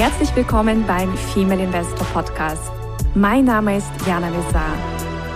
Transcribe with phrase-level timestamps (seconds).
[0.00, 2.72] Herzlich willkommen beim Female Investor Podcast.
[3.14, 4.72] Mein Name ist Jana Lezar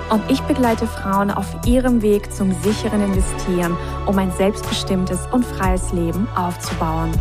[0.09, 5.93] und ich begleite Frauen auf ihrem Weg zum sicheren Investieren, um ein selbstbestimmtes und freies
[5.93, 7.13] Leben aufzubauen.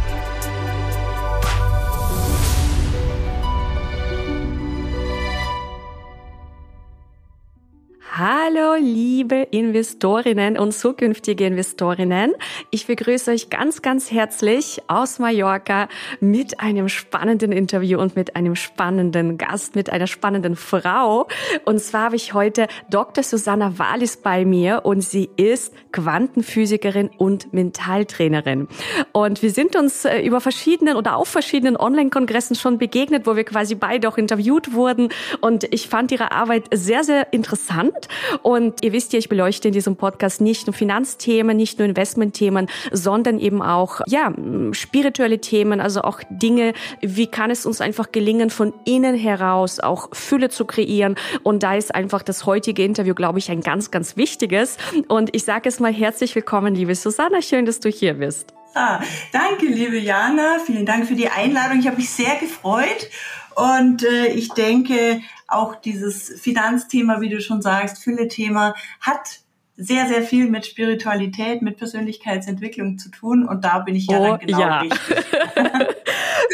[8.74, 12.34] Hallo, liebe Investorinnen und zukünftige Investorinnen.
[12.72, 15.90] Ich begrüße euch ganz, ganz herzlich aus Mallorca
[16.20, 21.28] mit einem spannenden Interview und mit einem spannenden Gast, mit einer spannenden Frau.
[21.66, 23.24] Und zwar habe ich heute Dr.
[23.24, 28.68] Susanna Wallis bei mir und sie ist Quantenphysikerin und Mentaltrainerin.
[29.12, 33.44] Und wir sind uns äh, über verschiedenen oder auf verschiedenen Online-Kongressen schon begegnet, wo wir
[33.44, 35.10] quasi beide auch interviewt wurden.
[35.42, 38.08] Und ich fand ihre Arbeit sehr, sehr interessant.
[38.42, 42.70] Und ihr wisst ja, ich beleuchte in diesem Podcast nicht nur Finanzthemen, nicht nur Investmentthemen,
[42.92, 44.34] sondern eben auch, ja,
[44.72, 50.10] spirituelle Themen, also auch Dinge, wie kann es uns einfach gelingen, von innen heraus auch
[50.14, 51.16] Fülle zu kreieren.
[51.44, 54.78] Und da ist einfach das heutige Interview, glaube ich, ein ganz, ganz wichtiges.
[55.08, 57.42] Und ich sage es mal herzlich willkommen, liebe Susanna.
[57.42, 58.54] Schön, dass du hier bist.
[58.76, 59.00] Ah,
[59.32, 60.58] danke, liebe Jana.
[60.66, 61.80] Vielen Dank für die Einladung.
[61.80, 63.08] Ich habe mich sehr gefreut.
[63.56, 69.43] Und äh, ich denke, auch dieses Finanzthema, wie du schon sagst, Fülle-Thema, hat
[69.76, 73.48] sehr, sehr viel mit Spiritualität, mit Persönlichkeitsentwicklung zu tun.
[73.48, 74.80] Und da bin ich ja oh, dann genau ja.
[74.82, 75.00] richtig.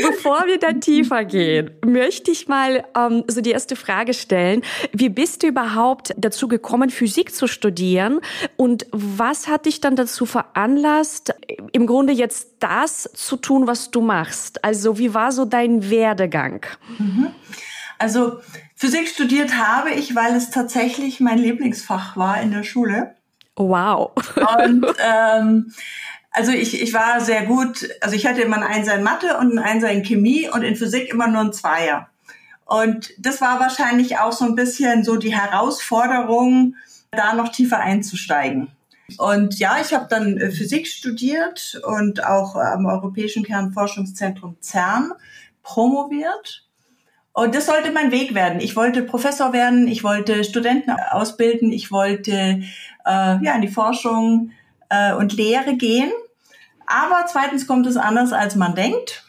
[0.02, 4.62] Bevor wir dann tiefer gehen, möchte ich mal ähm, so die erste Frage stellen.
[4.94, 8.22] Wie bist du überhaupt dazu gekommen, Physik zu studieren?
[8.56, 11.34] Und was hat dich dann dazu veranlasst,
[11.74, 14.64] im Grunde jetzt das zu tun, was du machst?
[14.64, 16.66] Also wie war so dein Werdegang?
[16.98, 17.32] Mhm.
[18.00, 18.40] Also
[18.76, 23.16] Physik studiert habe ich, weil es tatsächlich mein Lieblingsfach war in der Schule.
[23.56, 24.12] Wow.
[24.58, 25.74] Und ähm,
[26.32, 29.54] also ich, ich war sehr gut, also ich hatte immer ein Einser in Mathe und
[29.54, 32.10] ein Einser in Chemie und in Physik immer nur ein Zweier.
[32.66, 36.76] Und das war wahrscheinlich auch so ein bisschen so die Herausforderung,
[37.12, 38.70] da noch tiefer einzusteigen.
[39.18, 45.14] Und ja, ich habe dann äh, Physik studiert und auch am Europäischen Kernforschungszentrum CERN
[45.64, 46.69] promoviert.
[47.34, 48.60] Und das sollte mein Weg werden.
[48.60, 52.64] Ich wollte Professor werden, ich wollte Studenten ausbilden, ich wollte äh,
[53.06, 54.52] ja in die Forschung
[54.90, 56.12] äh, und Lehre gehen.
[56.86, 59.24] Aber zweitens kommt es anders, als man denkt.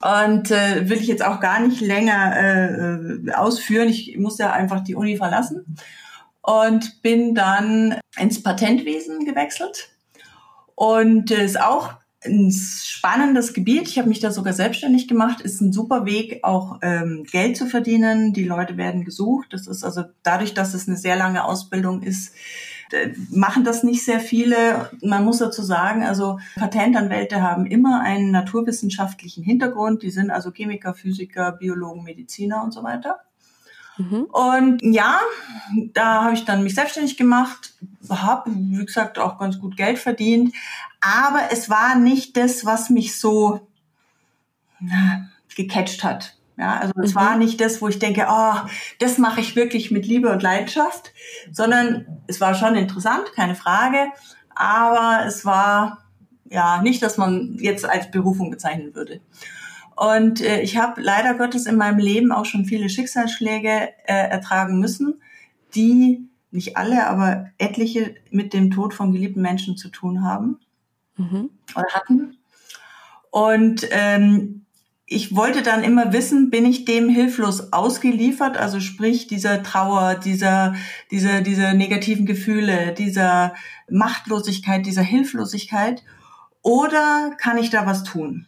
[0.00, 3.88] Und äh, will ich jetzt auch gar nicht länger äh, ausführen.
[3.88, 5.76] Ich musste ja einfach die Uni verlassen
[6.42, 9.88] und bin dann ins Patentwesen gewechselt.
[10.74, 13.88] Und äh, ist auch ein spannendes Gebiet.
[13.88, 15.40] Ich habe mich da sogar selbstständig gemacht.
[15.40, 18.32] Ist ein super Weg, auch ähm, Geld zu verdienen.
[18.32, 19.52] Die Leute werden gesucht.
[19.52, 22.34] Das ist also dadurch, dass es eine sehr lange Ausbildung ist,
[23.30, 24.90] machen das nicht sehr viele.
[25.02, 30.02] Man muss dazu sagen, also Patentanwälte haben immer einen naturwissenschaftlichen Hintergrund.
[30.02, 33.20] Die sind also Chemiker, Physiker, Biologen, Mediziner und so weiter.
[33.96, 34.24] Mhm.
[34.24, 35.20] Und ja,
[35.92, 37.74] da habe ich dann mich selbstständig gemacht,
[38.08, 40.54] habe, wie gesagt, auch ganz gut Geld verdient.
[41.00, 43.66] Aber es war nicht das, was mich so
[44.80, 46.36] na, gecatcht hat.
[46.56, 47.16] Ja, also es mhm.
[47.16, 48.54] war nicht das, wo ich denke, oh,
[49.00, 51.12] das mache ich wirklich mit Liebe und Leidenschaft,
[51.50, 54.06] sondern es war schon interessant, keine Frage,
[54.54, 56.04] aber es war
[56.48, 59.20] ja nicht, dass man jetzt als Berufung bezeichnen würde.
[59.96, 64.80] Und äh, ich habe leider Gottes in meinem Leben auch schon viele Schicksalsschläge äh, ertragen
[64.80, 65.20] müssen,
[65.74, 70.58] die nicht alle, aber etliche mit dem Tod von geliebten Menschen zu tun haben
[71.16, 71.50] mhm.
[71.74, 72.36] oder hatten.
[73.30, 74.64] Und ähm,
[75.06, 80.74] ich wollte dann immer wissen, bin ich dem hilflos ausgeliefert, also sprich dieser Trauer, dieser,
[81.10, 83.54] dieser, dieser negativen Gefühle, dieser
[83.90, 86.02] Machtlosigkeit, dieser Hilflosigkeit,
[86.62, 88.46] oder kann ich da was tun?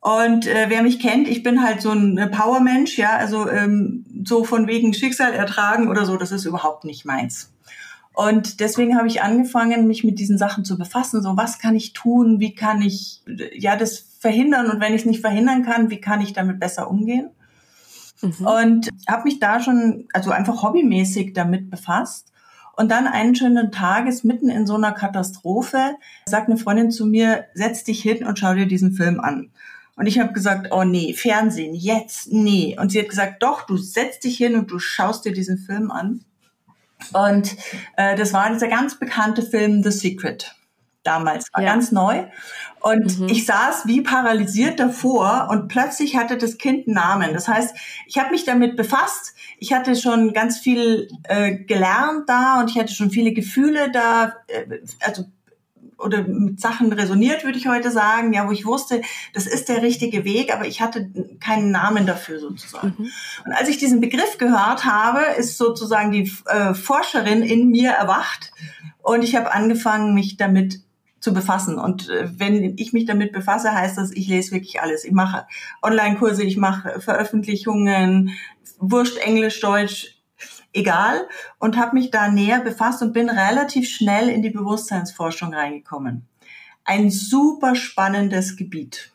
[0.00, 4.04] Und äh, wer mich kennt, ich bin halt so ein äh, Powermensch, ja, also ähm,
[4.24, 7.52] so von wegen Schicksal ertragen oder so, das ist überhaupt nicht meins.
[8.14, 11.22] Und deswegen habe ich angefangen, mich mit diesen Sachen zu befassen.
[11.22, 12.40] So, was kann ich tun?
[12.40, 13.22] Wie kann ich
[13.52, 14.70] ja das verhindern?
[14.70, 17.30] Und wenn ich es nicht verhindern kann, wie kann ich damit besser umgehen?
[18.20, 18.46] Mhm.
[18.46, 22.32] Und habe mich da schon, also einfach hobbymäßig damit befasst.
[22.76, 25.96] Und dann einen schönen Tages mitten in so einer Katastrophe
[26.26, 29.50] sagt eine Freundin zu mir, setz dich hin und schau dir diesen Film an.
[29.98, 32.76] Und ich habe gesagt, oh nee, Fernsehen, jetzt, nee.
[32.78, 35.90] Und sie hat gesagt, doch, du setzt dich hin und du schaust dir diesen Film
[35.90, 36.24] an.
[37.12, 37.56] Und
[37.96, 40.54] äh, das war dieser ganz bekannte Film The Secret.
[41.02, 41.72] Damals war ja.
[41.72, 42.26] ganz neu.
[42.80, 43.28] Und mhm.
[43.28, 47.34] ich saß wie paralysiert davor und plötzlich hatte das Kind einen Namen.
[47.34, 47.74] Das heißt,
[48.06, 49.34] ich habe mich damit befasst.
[49.58, 54.36] Ich hatte schon ganz viel äh, gelernt da und ich hatte schon viele Gefühle da,
[54.46, 55.24] äh, also
[55.98, 59.02] oder mit Sachen resoniert, würde ich heute sagen, ja, wo ich wusste,
[59.34, 61.10] das ist der richtige Weg, aber ich hatte
[61.40, 62.94] keinen Namen dafür sozusagen.
[62.96, 63.10] Mhm.
[63.44, 68.52] Und als ich diesen Begriff gehört habe, ist sozusagen die äh, Forscherin in mir erwacht
[69.02, 70.80] und ich habe angefangen, mich damit
[71.20, 71.78] zu befassen.
[71.78, 75.04] Und äh, wenn ich mich damit befasse, heißt das, ich lese wirklich alles.
[75.04, 75.46] Ich mache
[75.82, 78.30] Online-Kurse, ich mache Veröffentlichungen,
[78.78, 80.17] Wurscht, Englisch, Deutsch,
[80.72, 81.28] egal.
[81.58, 86.26] Und habe mich da näher befasst und bin relativ schnell in die Bewusstseinsforschung reingekommen.
[86.84, 89.12] Ein super spannendes Gebiet.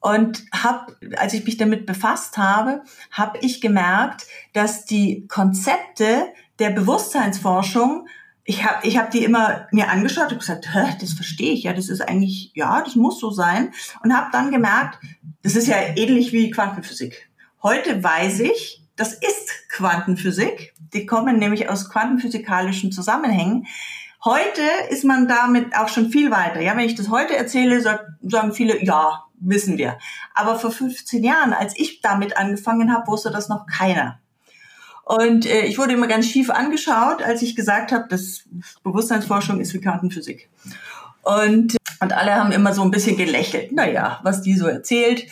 [0.00, 6.70] Und hab, als ich mich damit befasst habe, habe ich gemerkt, dass die Konzepte der
[6.70, 8.06] Bewusstseinsforschung
[8.44, 11.74] ich habe ich hab die immer mir angeschaut und gesagt, Hä, das verstehe ich ja,
[11.74, 13.74] das ist eigentlich, ja, das muss so sein.
[14.02, 14.98] Und habe dann gemerkt,
[15.42, 17.28] das ist ja ähnlich wie Quantenphysik.
[17.62, 20.74] Heute weiß ich, das ist Quantenphysik.
[20.92, 23.66] Die kommen nämlich aus quantenphysikalischen Zusammenhängen.
[24.24, 26.60] Heute ist man damit auch schon viel weiter.
[26.60, 29.98] Ja, wenn ich das heute erzähle, sagen viele, ja, wissen wir.
[30.34, 34.18] Aber vor 15 Jahren, als ich damit angefangen habe, wusste das noch keiner.
[35.04, 38.42] Und äh, ich wurde immer ganz schief angeschaut, als ich gesagt habe, dass
[38.82, 40.50] Bewusstseinsforschung ist wie Quantenphysik.
[41.22, 43.72] Und, und alle haben immer so ein bisschen gelächelt.
[43.72, 45.26] Naja, was die so erzählt.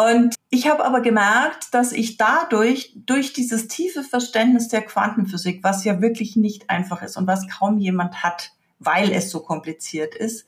[0.00, 5.84] Und ich habe aber gemerkt, dass ich dadurch, durch dieses tiefe Verständnis der Quantenphysik, was
[5.84, 10.46] ja wirklich nicht einfach ist und was kaum jemand hat, weil es so kompliziert ist,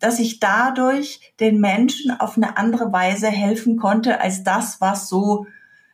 [0.00, 5.46] dass ich dadurch den Menschen auf eine andere Weise helfen konnte als das, was so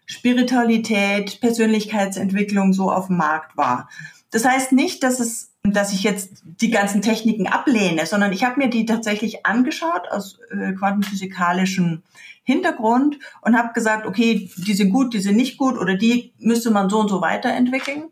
[0.07, 3.89] Spiritualität, Persönlichkeitsentwicklung so auf dem Markt war.
[4.31, 8.59] Das heißt nicht, dass es dass ich jetzt die ganzen Techniken ablehne, sondern ich habe
[8.59, 12.03] mir die tatsächlich angeschaut aus äh, quantenphysikalischem
[12.45, 16.71] Hintergrund und habe gesagt, okay, die sind gut, die sind nicht gut oder die müsste
[16.71, 18.05] man so und so weiterentwickeln.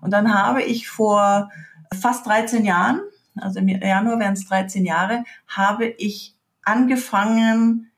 [0.00, 1.50] Und dann habe ich vor
[1.98, 3.00] fast 13 Jahren,
[3.36, 7.90] also im Januar wären es 13 Jahre, habe ich angefangen,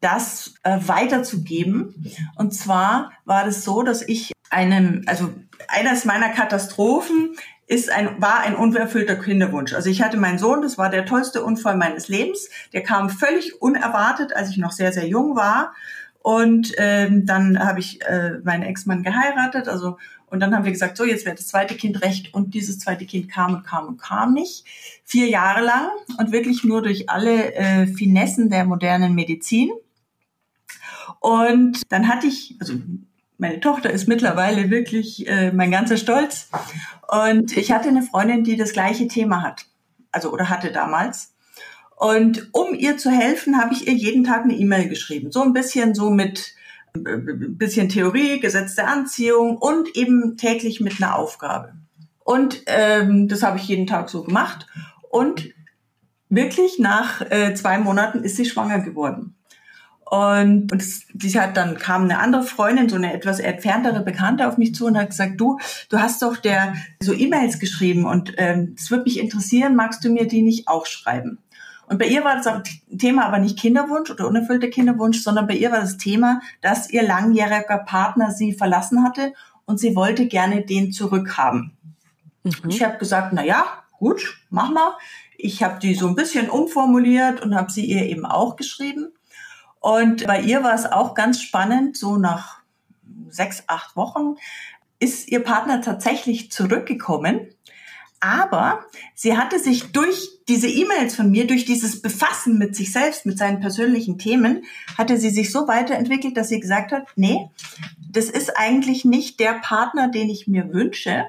[0.00, 2.12] das äh, weiterzugeben.
[2.36, 5.32] Und zwar war das so, dass ich einen, also
[5.68, 7.36] eines meiner Katastrophen
[7.66, 9.74] ist ein, war ein unerfüllter Kinderwunsch.
[9.74, 12.48] Also ich hatte meinen Sohn, das war der tollste Unfall meines Lebens.
[12.72, 15.74] Der kam völlig unerwartet, als ich noch sehr, sehr jung war.
[16.22, 19.68] Und ähm, dann habe ich äh, meinen Ex-Mann geheiratet.
[19.68, 19.96] Also
[20.28, 22.34] und dann haben wir gesagt, so jetzt wäre das zweite Kind recht.
[22.34, 24.64] Und dieses zweite Kind kam und kam und kam nicht.
[25.04, 25.88] Vier Jahre lang
[26.18, 29.70] und wirklich nur durch alle äh, Finessen der modernen Medizin.
[31.20, 32.74] Und dann hatte ich, also
[33.38, 36.48] meine Tochter ist mittlerweile wirklich äh, mein ganzer Stolz.
[37.08, 39.66] Und ich hatte eine Freundin, die das gleiche Thema hat.
[40.10, 41.34] Also oder hatte damals.
[41.96, 45.30] Und um ihr zu helfen, habe ich ihr jeden Tag eine E-Mail geschrieben.
[45.32, 46.54] So ein bisschen so mit
[46.94, 51.74] äh, bisschen Theorie, Gesetz der Anziehung und eben täglich mit einer Aufgabe.
[52.24, 54.66] Und ähm, das habe ich jeden Tag so gemacht.
[55.10, 55.50] Und
[56.28, 59.35] wirklich nach äh, zwei Monaten ist sie schwanger geworden.
[60.08, 64.56] Und, und sie hat dann kam eine andere Freundin, so eine etwas entferntere Bekannte auf
[64.56, 65.58] mich zu und hat gesagt, du,
[65.88, 70.10] du hast doch der so E-Mails geschrieben und es ähm, würde mich interessieren, magst du
[70.10, 71.38] mir die nicht auch schreiben?
[71.88, 72.46] Und bei ihr war das
[72.98, 77.02] Thema aber nicht Kinderwunsch oder unerfüllter Kinderwunsch, sondern bei ihr war das Thema, dass ihr
[77.02, 79.32] langjähriger Partner sie verlassen hatte
[79.64, 81.76] und sie wollte gerne den zurückhaben.
[82.44, 82.70] Mhm.
[82.70, 83.64] Ich habe gesagt, na ja,
[83.98, 84.92] gut, mach mal.
[85.36, 89.12] Ich habe die so ein bisschen umformuliert und habe sie ihr eben auch geschrieben.
[89.80, 92.60] Und bei ihr war es auch ganz spannend, so nach
[93.28, 94.36] sechs, acht Wochen
[94.98, 97.48] ist ihr Partner tatsächlich zurückgekommen.
[98.20, 103.26] Aber sie hatte sich durch diese E-Mails von mir, durch dieses Befassen mit sich selbst,
[103.26, 104.64] mit seinen persönlichen Themen,
[104.96, 107.50] hatte sie sich so weiterentwickelt, dass sie gesagt hat, nee,
[108.10, 111.26] das ist eigentlich nicht der Partner, den ich mir wünsche,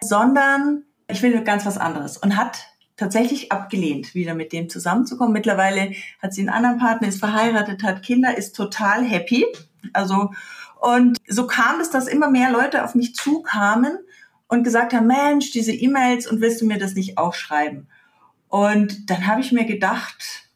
[0.00, 2.66] sondern ich will ganz was anderes und hat
[2.98, 5.32] tatsächlich abgelehnt, wieder mit dem zusammenzukommen.
[5.32, 9.46] Mittlerweile hat sie einen anderen Partner, ist verheiratet, hat Kinder, ist total happy.
[9.94, 10.32] Also,
[10.80, 13.98] und so kam es, dass immer mehr Leute auf mich zukamen
[14.48, 17.88] und gesagt haben, Mensch, diese E-Mails und willst du mir das nicht auch schreiben?
[18.48, 20.48] Und dann habe ich mir gedacht,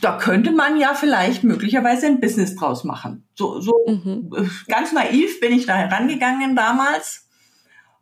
[0.00, 3.26] da könnte man ja vielleicht möglicherweise ein Business draus machen.
[3.34, 4.30] So, so mhm.
[4.68, 7.27] ganz naiv bin ich da herangegangen damals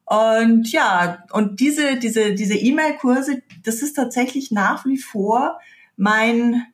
[0.07, 5.59] und ja, und diese, diese, diese E-Mail-Kurse, das ist tatsächlich nach wie vor
[5.97, 6.65] mein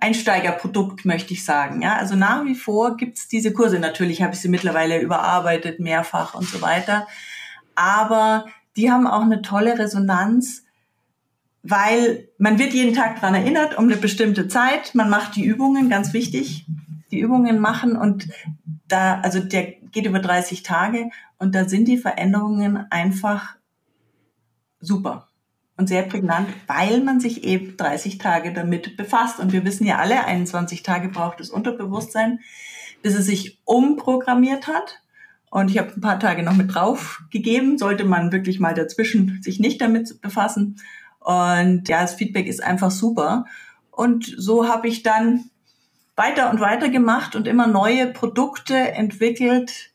[0.00, 1.80] Einsteigerprodukt, möchte ich sagen.
[1.80, 3.78] Ja, also nach wie vor gibt's diese Kurse.
[3.78, 7.06] Natürlich habe ich sie mittlerweile überarbeitet, mehrfach und so weiter.
[7.76, 8.46] Aber
[8.76, 10.64] die haben auch eine tolle Resonanz,
[11.62, 14.92] weil man wird jeden Tag dran erinnert um eine bestimmte Zeit.
[14.96, 16.66] Man macht die Übungen, ganz wichtig,
[17.12, 18.28] die Übungen machen und
[18.88, 23.56] da, also der geht über 30 Tage und da sind die Veränderungen einfach
[24.80, 25.28] super.
[25.76, 29.38] und sehr prägnant, weil man sich eben 30 Tage damit befasst.
[29.38, 32.40] Und wir wissen ja alle, 21 Tage braucht das Unterbewusstsein,
[33.00, 35.02] bis es sich umprogrammiert hat.
[35.50, 39.40] Und ich habe ein paar Tage noch mit drauf gegeben, sollte man wirklich mal dazwischen
[39.40, 40.80] sich nicht damit befassen.
[41.20, 43.44] Und ja, das Feedback ist einfach super.
[43.92, 45.50] Und so habe ich dann
[46.16, 49.92] weiter und weiter gemacht und immer neue Produkte entwickelt.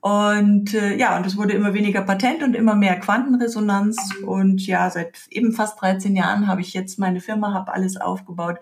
[0.00, 3.98] Und äh, ja, und es wurde immer weniger Patent und immer mehr Quantenresonanz.
[4.24, 8.58] Und ja, seit eben fast 13 Jahren habe ich jetzt meine Firma, habe alles aufgebaut.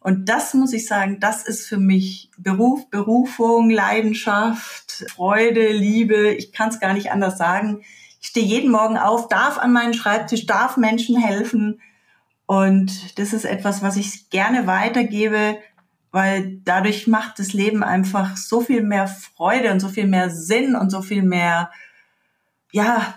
[0.00, 6.28] Und das muss ich sagen, das ist für mich Beruf, Berufung, Leidenschaft, Freude, Liebe.
[6.34, 7.80] Ich kann es gar nicht anders sagen.
[8.20, 11.80] Ich stehe jeden Morgen auf, darf an meinen Schreibtisch, darf Menschen helfen.
[12.44, 15.56] Und das ist etwas, was ich gerne weitergebe,
[16.14, 20.76] weil dadurch macht das Leben einfach so viel mehr Freude und so viel mehr Sinn
[20.76, 21.72] und so viel mehr,
[22.70, 23.16] ja,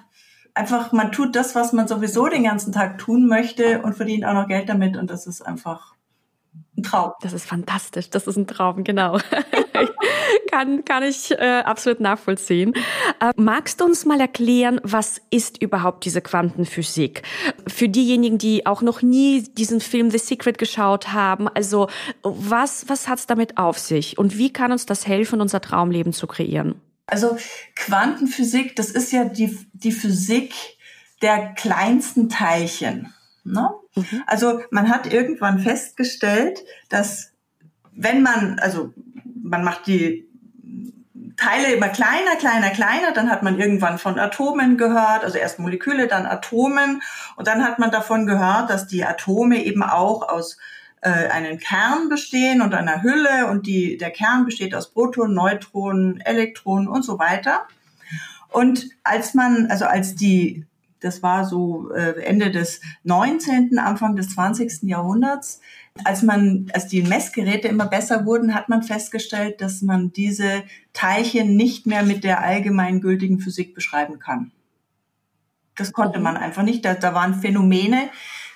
[0.56, 4.34] einfach, man tut das, was man sowieso den ganzen Tag tun möchte und verdient auch
[4.34, 5.94] noch Geld damit und das ist einfach
[6.78, 7.12] ein Traum.
[7.22, 8.10] Das ist fantastisch.
[8.10, 9.18] Das ist ein Traum, genau.
[10.52, 12.74] kann, kann ich äh, absolut nachvollziehen.
[13.20, 17.24] Äh, magst du uns mal erklären, was ist überhaupt diese Quantenphysik?
[17.68, 21.90] Für diejenigen, die auch noch nie diesen Film The Secret geschaut haben, also
[22.24, 26.28] was, was hat's damit auf sich und wie kann uns das helfen, unser Traumleben zu
[26.28, 26.82] kreieren?
[27.08, 27.38] Also
[27.76, 30.54] Quantenphysik, das ist ja die, die Physik
[31.22, 33.14] der kleinsten Teilchen.
[33.44, 33.70] Ne?
[33.98, 34.24] Mhm.
[34.26, 37.34] Also man hat irgendwann festgestellt, dass
[37.94, 38.94] wenn man, also
[39.44, 40.28] man macht die
[41.36, 46.08] Teile immer kleiner, kleiner, kleiner, dann hat man irgendwann von Atomen gehört, also erst Moleküle,
[46.08, 47.02] dann Atomen
[47.36, 50.58] und dann hat man davon gehört, dass die Atome eben auch aus
[51.02, 56.20] äh, einem Kern bestehen und einer Hülle und die, der Kern besteht aus Protonen, Neutronen,
[56.22, 57.68] Elektronen und so weiter.
[58.50, 60.66] Und als man, also als die
[61.00, 64.84] das war so äh, Ende des 19., Anfang des 20.
[64.84, 65.62] Jahrhunderts.
[66.04, 70.64] Als man, als die Messgeräte immer besser wurden, hat man festgestellt, dass man diese
[70.94, 74.52] Teilchen nicht mehr mit der allgemeingültigen Physik beschreiben kann.
[75.76, 76.84] Das konnte man einfach nicht.
[76.86, 78.10] Da, da waren Phänomene,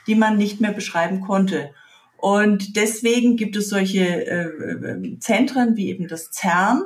[0.08, 1.72] die man nicht mehr beschreiben konnte.
[2.18, 6.84] Und deswegen gibt es solche äh, Zentren wie eben das CERN,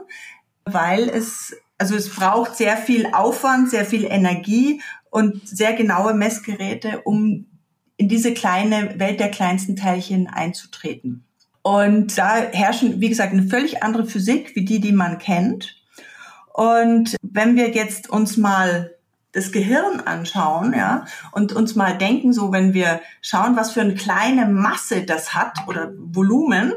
[0.65, 4.81] weil es also es braucht sehr viel Aufwand, sehr viel Energie
[5.15, 7.45] und sehr genaue Messgeräte, um
[7.95, 11.23] in diese kleine Welt der kleinsten Teilchen einzutreten.
[11.61, 15.81] Und da herrschen, wie gesagt, eine völlig andere Physik wie die, die man kennt.
[16.53, 18.91] Und wenn wir jetzt uns mal
[19.31, 23.95] das Gehirn anschauen, ja, und uns mal denken, so wenn wir schauen, was für eine
[23.95, 26.73] kleine Masse das hat oder Volumen,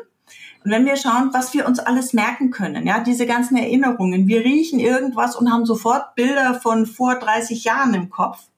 [0.64, 4.40] und wenn wir schauen, was wir uns alles merken können, ja, diese ganzen Erinnerungen, wir
[4.40, 8.48] riechen irgendwas und haben sofort Bilder von vor 30 Jahren im Kopf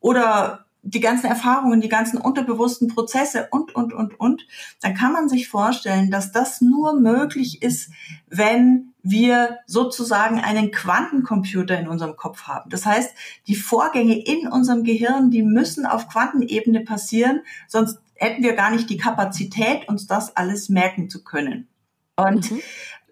[0.00, 4.46] oder die ganzen Erfahrungen, die ganzen unterbewussten Prozesse und, und, und, und,
[4.82, 7.90] dann kann man sich vorstellen, dass das nur möglich ist,
[8.28, 12.68] wenn wir sozusagen einen Quantencomputer in unserem Kopf haben.
[12.68, 13.14] Das heißt,
[13.46, 18.88] die Vorgänge in unserem Gehirn, die müssen auf Quantenebene passieren, sonst hätten wir gar nicht
[18.88, 21.68] die Kapazität, uns das alles merken zu können.
[22.16, 22.60] Und mhm.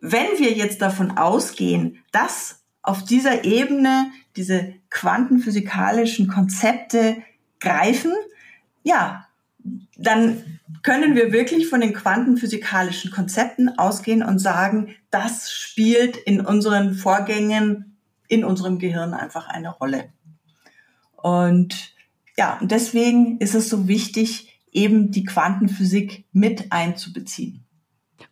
[0.01, 7.23] wenn wir jetzt davon ausgehen, dass auf dieser Ebene diese quantenphysikalischen Konzepte
[7.61, 8.13] greifen,
[8.83, 9.27] ja,
[9.97, 16.95] dann können wir wirklich von den quantenphysikalischen Konzepten ausgehen und sagen, das spielt in unseren
[16.95, 17.97] Vorgängen
[18.29, 20.09] in unserem Gehirn einfach eine Rolle.
[21.17, 21.93] Und
[22.39, 27.65] ja, und deswegen ist es so wichtig, eben die Quantenphysik mit einzubeziehen.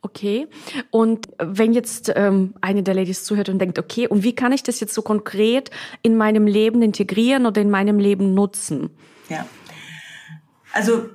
[0.02, 0.48] Okay.
[0.90, 4.62] Und wenn jetzt ähm, eine der Ladies zuhört und denkt, okay, und wie kann ich
[4.62, 5.70] das jetzt so konkret
[6.02, 8.90] in meinem Leben integrieren oder in meinem Leben nutzen?
[9.28, 9.46] Ja.
[10.72, 11.08] Also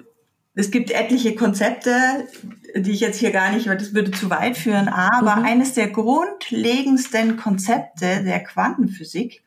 [0.53, 2.27] es gibt etliche Konzepte,
[2.75, 5.45] die ich jetzt hier gar nicht, weil das würde zu weit führen, aber mhm.
[5.45, 9.43] eines der grundlegendsten Konzepte der Quantenphysik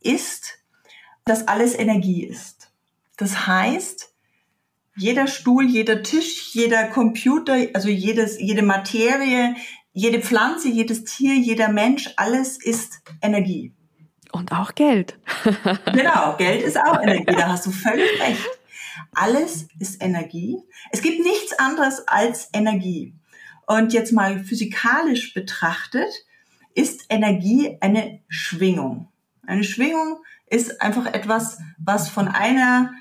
[0.00, 0.58] ist,
[1.24, 2.70] dass alles Energie ist.
[3.16, 4.07] Das heißt,
[4.98, 9.54] jeder Stuhl, jeder Tisch, jeder Computer, also jedes, jede Materie,
[9.92, 13.72] jede Pflanze, jedes Tier, jeder Mensch, alles ist Energie.
[14.32, 15.18] Und auch Geld.
[15.92, 18.46] genau, Geld ist auch Energie, da hast du völlig recht.
[19.14, 20.58] Alles ist Energie.
[20.90, 23.14] Es gibt nichts anderes als Energie.
[23.66, 26.12] Und jetzt mal physikalisch betrachtet,
[26.74, 29.08] ist Energie eine Schwingung.
[29.46, 32.92] Eine Schwingung ist einfach etwas, was von einer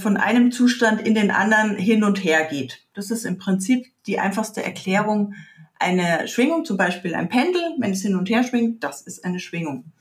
[0.00, 2.86] von einem Zustand in den anderen hin und her geht.
[2.94, 5.34] Das ist im Prinzip die einfachste Erklärung
[5.82, 9.40] einer Schwingung, zum Beispiel ein Pendel, wenn es hin und her schwingt, das ist eine
[9.40, 9.92] Schwingung.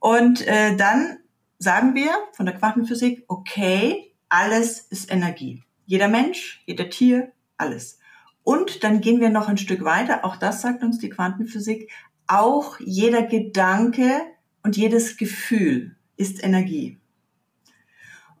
[0.00, 1.18] Und äh, dann
[1.58, 5.62] sagen wir von der Quantenphysik, okay, alles ist Energie.
[5.86, 7.98] Jeder Mensch, jeder Tier, alles.
[8.42, 11.90] Und dann gehen wir noch ein Stück weiter, auch das sagt uns die Quantenphysik,
[12.26, 14.22] auch jeder Gedanke
[14.64, 16.98] und jedes Gefühl ist Energie.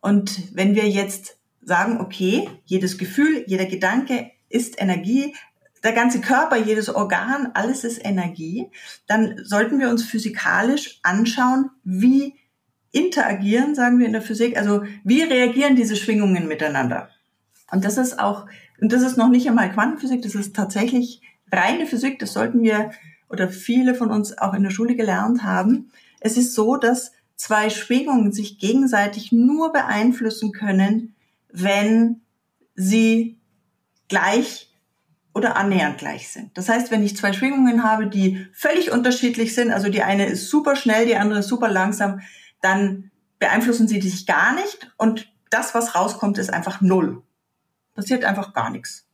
[0.02, 5.34] Und wenn wir jetzt sagen, okay, jedes Gefühl, jeder Gedanke ist Energie,
[5.82, 8.68] der ganze Körper, jedes Organ, alles ist Energie,
[9.06, 12.34] dann sollten wir uns physikalisch anschauen, wie
[12.90, 17.08] interagieren, sagen wir in der Physik, also wie reagieren diese Schwingungen miteinander.
[17.70, 18.46] Und das ist auch,
[18.80, 22.90] und das ist noch nicht einmal Quantenphysik, das ist tatsächlich reine Physik, das sollten wir
[23.28, 25.90] oder viele von uns auch in der Schule gelernt haben.
[26.20, 31.14] Es ist so, dass zwei Schwingungen sich gegenseitig nur beeinflussen können,
[31.50, 32.20] wenn
[32.74, 33.38] sie
[34.08, 34.70] gleich
[35.34, 36.56] oder annähernd gleich sind.
[36.56, 40.48] Das heißt, wenn ich zwei Schwingungen habe, die völlig unterschiedlich sind, also die eine ist
[40.48, 42.20] super schnell, die andere ist super langsam,
[42.60, 47.22] dann beeinflussen sie sich gar nicht und das, was rauskommt, ist einfach null.
[47.94, 49.06] Passiert einfach gar nichts.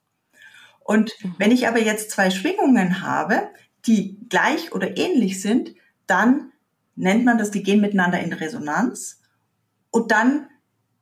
[0.80, 3.48] Und wenn ich aber jetzt zwei Schwingungen habe,
[3.86, 5.74] die gleich oder ähnlich sind,
[6.06, 6.52] dann
[6.98, 9.20] nennt man das, die gehen miteinander in Resonanz
[9.90, 10.48] und dann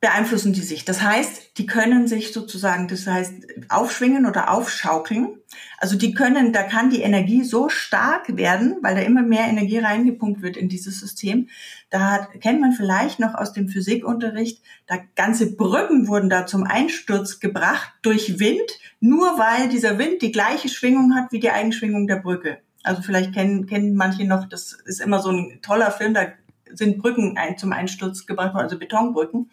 [0.00, 0.84] beeinflussen die sich.
[0.84, 3.32] Das heißt, die können sich sozusagen, das heißt,
[3.70, 5.38] aufschwingen oder aufschaukeln.
[5.78, 9.78] Also die können, da kann die Energie so stark werden, weil da immer mehr Energie
[9.78, 11.48] reingepumpt wird in dieses System.
[11.88, 16.64] Da hat, kennt man vielleicht noch aus dem Physikunterricht, da ganze Brücken wurden da zum
[16.64, 22.06] Einsturz gebracht durch Wind, nur weil dieser Wind die gleiche Schwingung hat wie die Eigenschwingung
[22.06, 22.58] der Brücke.
[22.86, 26.26] Also vielleicht kennen, kennen manche noch, das ist immer so ein toller Film, da
[26.72, 29.50] sind Brücken ein, zum Einsturz gebracht worden, also Betonbrücken.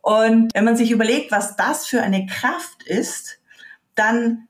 [0.00, 3.40] Und wenn man sich überlegt, was das für eine Kraft ist,
[3.94, 4.48] dann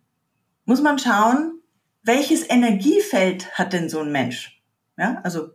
[0.65, 1.61] muss man schauen,
[2.03, 4.63] welches Energiefeld hat denn so ein Mensch?
[4.97, 5.51] Ja, also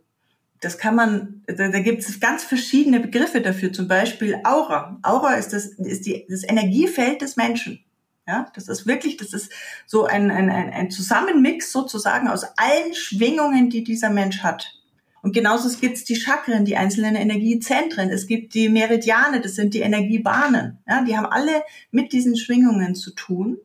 [0.60, 4.98] das kann man, da, da gibt es ganz verschiedene Begriffe dafür, zum Beispiel Aura.
[5.02, 7.84] Aura ist das, ist die, das Energiefeld des Menschen.
[8.26, 9.52] Ja, das ist wirklich, das ist
[9.86, 14.80] so ein, ein, ein, ein Zusammenmix sozusagen aus allen Schwingungen, die dieser Mensch hat.
[15.20, 18.10] Und genauso gibt es die Chakren, die einzelnen Energiezentren.
[18.10, 20.78] Es gibt die Meridiane, das sind die Energiebahnen.
[20.86, 23.58] Ja, die haben alle mit diesen Schwingungen zu tun.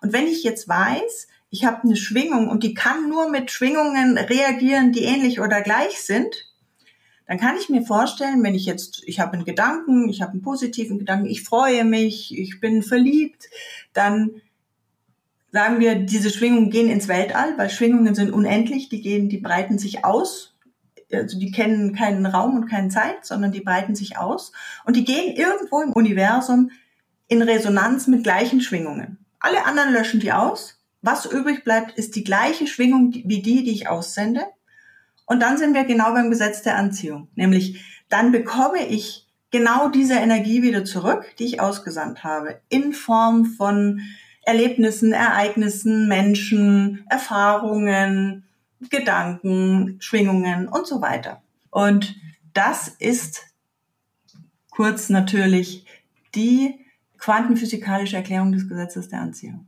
[0.00, 4.18] Und wenn ich jetzt weiß, ich habe eine Schwingung und die kann nur mit Schwingungen
[4.18, 6.34] reagieren, die ähnlich oder gleich sind,
[7.26, 10.42] dann kann ich mir vorstellen, wenn ich jetzt, ich habe einen Gedanken, ich habe einen
[10.42, 13.48] positiven Gedanken, ich freue mich, ich bin verliebt,
[13.92, 14.30] dann
[15.52, 19.78] sagen wir, diese Schwingungen gehen ins Weltall, weil Schwingungen sind unendlich, die gehen, die breiten
[19.78, 20.54] sich aus
[21.12, 24.52] also die kennen keinen Raum und keine Zeit, sondern die breiten sich aus
[24.84, 26.70] und die gehen irgendwo im Universum
[27.28, 29.18] in Resonanz mit gleichen Schwingungen.
[29.40, 30.78] Alle anderen löschen die aus.
[31.02, 34.42] Was übrig bleibt, ist die gleiche Schwingung wie die, die ich aussende.
[35.26, 37.28] Und dann sind wir genau beim Gesetz der Anziehung.
[37.34, 43.46] Nämlich, dann bekomme ich genau diese Energie wieder zurück, die ich ausgesandt habe, in Form
[43.46, 44.00] von
[44.42, 48.44] Erlebnissen, Ereignissen, Menschen, Erfahrungen,
[48.90, 51.42] Gedanken, Schwingungen und so weiter.
[51.70, 52.16] Und
[52.52, 53.42] das ist
[54.70, 55.86] kurz natürlich
[56.34, 56.84] die
[57.18, 59.66] quantenphysikalische Erklärung des Gesetzes der Anziehung.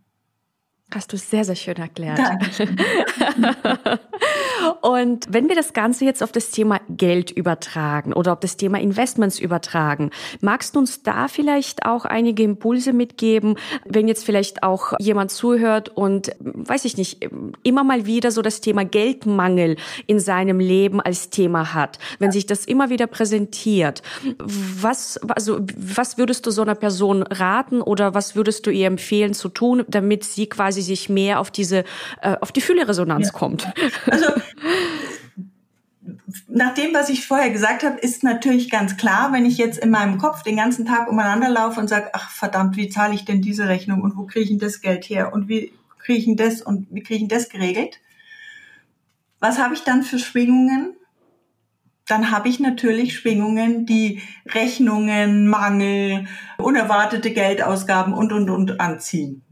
[0.93, 2.19] Hast du sehr, sehr schön erklärt.
[4.83, 8.81] Und wenn wir das Ganze jetzt auf das Thema Geld übertragen oder auf das Thema
[8.81, 14.93] Investments übertragen, magst du uns da vielleicht auch einige Impulse mitgeben, wenn jetzt vielleicht auch
[14.99, 17.29] jemand zuhört und, weiß ich nicht,
[17.63, 22.47] immer mal wieder so das Thema Geldmangel in seinem Leben als Thema hat, wenn sich
[22.47, 24.03] das immer wieder präsentiert,
[24.39, 29.35] was, also, was würdest du so einer Person raten oder was würdest du ihr empfehlen
[29.35, 31.85] zu tun, damit sie quasi sich mehr auf diese,
[32.23, 33.33] äh, auf die Fülle-Resonanz ja.
[33.33, 33.67] kommt?
[34.07, 34.27] Also
[36.49, 39.91] nach dem, was ich vorher gesagt habe, ist natürlich ganz klar, wenn ich jetzt in
[39.91, 43.43] meinem Kopf den ganzen Tag umeinander laufe und sage, ach verdammt, wie zahle ich denn
[43.43, 46.37] diese Rechnung und wo kriege ich denn das Geld her und wie kriege ich denn
[46.37, 48.01] das und wie kriege ich das geregelt?
[49.41, 50.97] Was habe ich dann für Schwingungen?
[52.07, 56.27] Dann habe ich natürlich Schwingungen, die Rechnungen, Mangel,
[56.59, 59.43] unerwartete Geldausgaben und, und, und anziehen.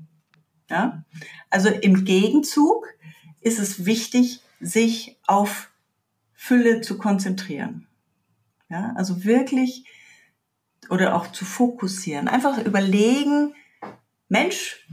[0.70, 1.04] Ja?
[1.50, 2.86] Also im Gegenzug
[3.40, 5.70] ist es wichtig, sich auf
[6.32, 7.86] Fülle zu konzentrieren.
[8.68, 9.84] Ja, also wirklich
[10.90, 12.28] oder auch zu fokussieren.
[12.28, 13.54] Einfach überlegen,
[14.28, 14.86] Mensch,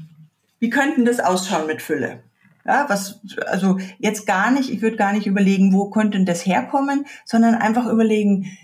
[0.60, 2.24] wie könnten das ausschauen mit Fülle?
[2.66, 6.46] Ja, was, also jetzt gar nicht, ich würde gar nicht überlegen, wo könnte denn das
[6.46, 8.58] herkommen, sondern einfach überlegen,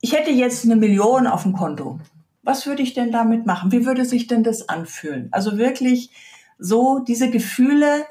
[0.00, 2.00] ich hätte jetzt eine Million auf dem Konto.
[2.42, 3.72] Was würde ich denn damit machen?
[3.72, 5.28] Wie würde sich denn das anfühlen?
[5.32, 6.10] Also wirklich
[6.58, 8.06] so diese Gefühle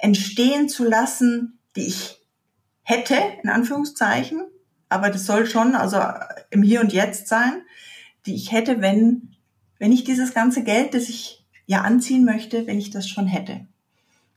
[0.00, 2.18] entstehen zu lassen, die ich
[2.82, 4.42] hätte, in Anführungszeichen,
[4.88, 6.02] aber das soll schon also
[6.50, 7.62] im Hier und Jetzt sein,
[8.26, 9.36] die ich hätte, wenn,
[9.78, 13.66] wenn ich dieses ganze Geld, das ich ja anziehen möchte, wenn ich das schon hätte.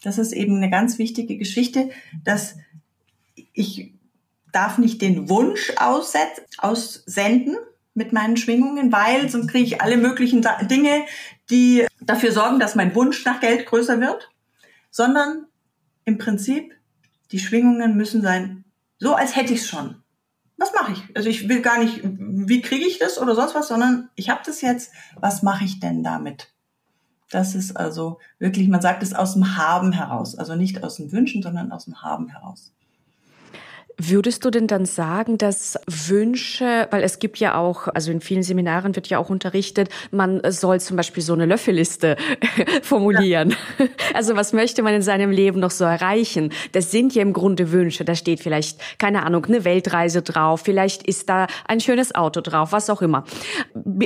[0.03, 1.89] Das ist eben eine ganz wichtige Geschichte,
[2.23, 2.55] dass
[3.53, 3.93] ich
[4.51, 7.55] darf nicht den Wunsch aussenden
[7.95, 11.05] mit meinen Schwingungen, weil sonst kriege ich alle möglichen Dinge,
[11.49, 14.29] die dafür sorgen, dass mein Wunsch nach Geld größer wird,
[14.91, 15.47] sondern
[16.05, 16.73] im Prinzip,
[17.31, 18.63] die Schwingungen müssen sein,
[18.99, 19.95] so als hätte ich es schon.
[20.57, 21.17] Was mache ich?
[21.17, 24.41] Also ich will gar nicht, wie kriege ich das oder sonst was, sondern ich habe
[24.45, 26.53] das jetzt, was mache ich denn damit?
[27.29, 31.11] Das ist also wirklich, man sagt es aus dem Haben heraus, also nicht aus dem
[31.11, 32.71] Wünschen, sondern aus dem Haben heraus.
[33.97, 38.41] Würdest du denn dann sagen, dass Wünsche, weil es gibt ja auch, also in vielen
[38.41, 42.17] Seminaren wird ja auch unterrichtet, man soll zum Beispiel so eine Löffelliste
[42.81, 43.55] formulieren.
[43.77, 43.85] Ja.
[44.13, 46.51] Also was möchte man in seinem Leben noch so erreichen?
[46.71, 48.03] Das sind ja im Grunde Wünsche.
[48.03, 52.71] Da steht vielleicht, keine Ahnung, eine Weltreise drauf, vielleicht ist da ein schönes Auto drauf,
[52.71, 53.25] was auch immer.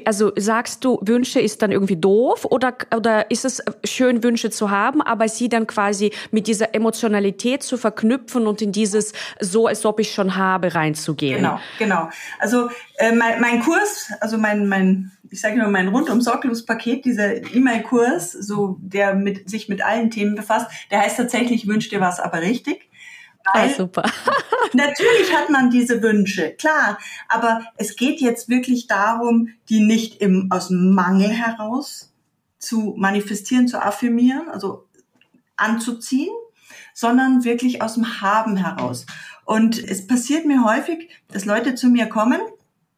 [0.03, 4.69] Also sagst du, Wünsche ist dann irgendwie doof oder, oder ist es schön, Wünsche zu
[4.69, 9.85] haben, aber sie dann quasi mit dieser Emotionalität zu verknüpfen und in dieses so als
[9.85, 11.37] ob ich schon habe, reinzugehen.
[11.37, 12.09] Genau, genau.
[12.39, 17.05] Also äh, mein, mein Kurs, also mein, mein ich sage immer mein rundum sorglos Paket,
[17.05, 22.01] dieser E-Mail-Kurs, so der mit sich mit allen Themen befasst, der heißt tatsächlich Wünsch dir
[22.01, 22.89] was, aber richtig.
[23.45, 24.03] Ah, Weil, ah, super.
[24.73, 30.47] natürlich hat man diese Wünsche, klar, aber es geht jetzt wirklich darum, die nicht im,
[30.49, 32.13] aus dem Mangel heraus
[32.59, 34.85] zu manifestieren, zu affirmieren, also
[35.55, 36.33] anzuziehen,
[36.93, 39.05] sondern wirklich aus dem Haben heraus.
[39.47, 42.41] Und es passiert mir häufig, dass Leute zu mir kommen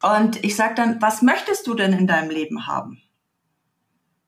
[0.02, 3.00] und ich sage dann, was möchtest du denn in deinem Leben haben?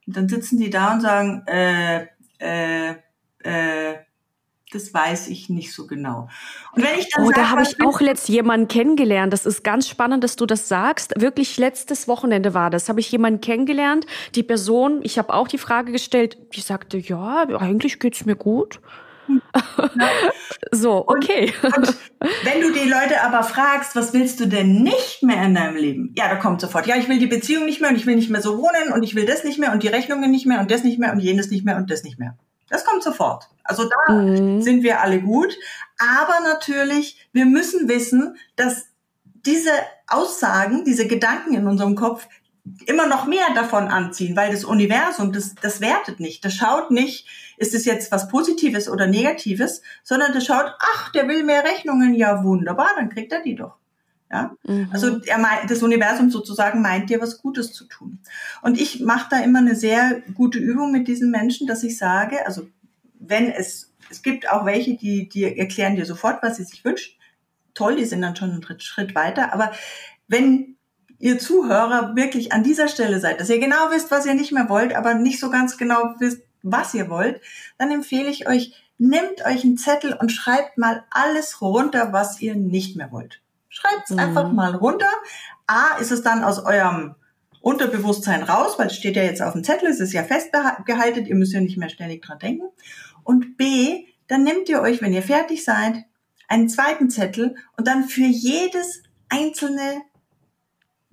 [0.07, 2.07] Und dann sitzen die da und sagen, äh,
[2.39, 2.95] äh,
[3.43, 3.95] äh,
[4.71, 6.29] das weiß ich nicht so genau.
[6.77, 9.33] Und wenn ich dann oh, sag, da habe ich auch letzt jemanden kennengelernt.
[9.33, 11.21] Das ist ganz spannend, dass du das sagst.
[11.21, 12.89] Wirklich letztes Wochenende war das.
[12.89, 14.07] Habe ich jemanden kennengelernt.
[14.37, 18.81] Die Person, ich habe auch die Frage gestellt, die sagte, ja, eigentlich geht's mir gut.
[20.71, 21.53] so, okay.
[21.63, 21.97] Und, und,
[22.45, 26.15] wenn du die Leute aber fragst, was willst du denn nicht mehr in deinem Leben?
[26.17, 28.31] Ja, da kommt sofort, ja, ich will die Beziehung nicht mehr und ich will nicht
[28.31, 30.71] mehr so wohnen und ich will das nicht mehr und die Rechnungen nicht mehr und
[30.71, 32.37] das nicht mehr und jenes nicht mehr und das nicht mehr.
[32.69, 33.49] Das kommt sofort.
[33.65, 34.63] Also da mhm.
[34.63, 35.55] sind wir alle gut.
[35.99, 38.87] Aber natürlich, wir müssen wissen, dass
[39.45, 39.73] diese
[40.07, 42.27] Aussagen, diese Gedanken in unserem Kopf
[42.87, 46.45] immer noch mehr davon anziehen, weil das Universum, das, das wertet nicht.
[46.45, 51.27] Das schaut nicht, ist es jetzt was Positives oder Negatives, sondern das schaut, ach, der
[51.29, 53.77] will mehr Rechnungen, ja wunderbar, dann kriegt er die doch.
[54.31, 54.57] Ja?
[54.63, 54.89] Mhm.
[54.93, 58.21] Also er meint, das Universum sozusagen meint dir was Gutes zu tun.
[58.63, 62.47] Und ich mache da immer eine sehr gute Übung mit diesen Menschen, dass ich sage,
[62.47, 62.69] also
[63.19, 67.15] wenn es, es gibt auch welche, die, die erklären dir sofort, was sie sich wünschen.
[67.75, 69.53] Toll, die sind dann schon einen Schritt weiter.
[69.53, 69.73] Aber
[70.29, 70.77] wenn
[71.23, 74.69] ihr Zuhörer wirklich an dieser Stelle seid, dass ihr genau wisst, was ihr nicht mehr
[74.69, 77.41] wollt, aber nicht so ganz genau wisst, was ihr wollt,
[77.79, 82.57] dann empfehle ich euch, nehmt euch einen Zettel und schreibt mal alles runter, was ihr
[82.57, 83.41] nicht mehr wollt.
[83.69, 84.19] Schreibt es mhm.
[84.19, 85.11] einfach mal runter.
[85.69, 87.15] A, ist es dann aus eurem
[87.61, 91.37] Unterbewusstsein raus, weil es steht ja jetzt auf dem Zettel, es ist ja festgehalten, ihr
[91.37, 92.67] müsst ja nicht mehr ständig dran denken.
[93.23, 96.03] Und B, dann nehmt ihr euch, wenn ihr fertig seid,
[96.49, 100.03] einen zweiten Zettel und dann für jedes einzelne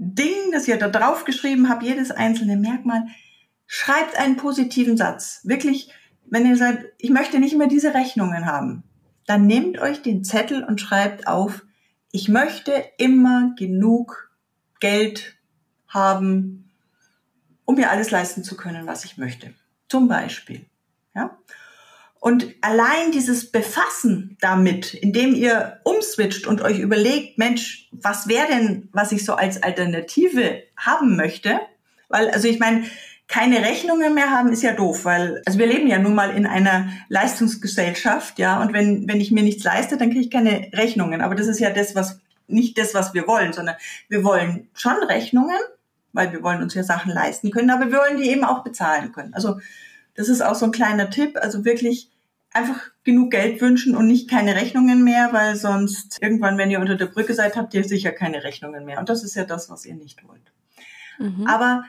[0.02, 3.04] Ding, das ihr da drauf geschrieben habt, jedes einzelne Merkmal,
[3.68, 5.42] schreibt einen positiven Satz.
[5.44, 5.92] Wirklich,
[6.26, 8.84] wenn ihr sagt, ich möchte nicht mehr diese Rechnungen haben,
[9.28, 11.66] dann nehmt euch den Zettel und schreibt auf,
[12.12, 14.32] ich möchte immer genug
[14.80, 15.36] Geld
[15.88, 16.72] haben,
[17.66, 19.54] um mir alles leisten zu können, was ich möchte.
[19.90, 20.66] Zum Beispiel.
[21.14, 21.38] Ja?
[22.20, 28.90] Und allein dieses Befassen damit, indem ihr umswitcht und euch überlegt, Mensch, was wäre denn,
[28.92, 31.60] was ich so als Alternative haben möchte?
[32.10, 32.84] Weil, also ich meine,
[33.30, 36.46] keine Rechnungen mehr haben ist ja doof, weil, also wir leben ja nun mal in
[36.46, 41.22] einer Leistungsgesellschaft, ja, und wenn, wenn ich mir nichts leiste, dann kriege ich keine Rechnungen.
[41.22, 43.76] Aber das ist ja das, was, nicht das, was wir wollen, sondern
[44.10, 45.60] wir wollen schon Rechnungen,
[46.12, 49.14] weil wir wollen uns ja Sachen leisten können, aber wir wollen die eben auch bezahlen
[49.14, 49.34] können.
[49.34, 49.60] Also,
[50.16, 51.38] das ist auch so ein kleiner Tipp.
[51.42, 52.09] Also wirklich
[52.52, 56.96] einfach genug Geld wünschen und nicht keine Rechnungen mehr, weil sonst irgendwann, wenn ihr unter
[56.96, 59.00] der Brücke seid, habt ihr sicher keine Rechnungen mehr.
[59.00, 60.52] Und das ist ja das, was ihr nicht wollt.
[61.20, 61.46] Mhm.
[61.48, 61.84] Aber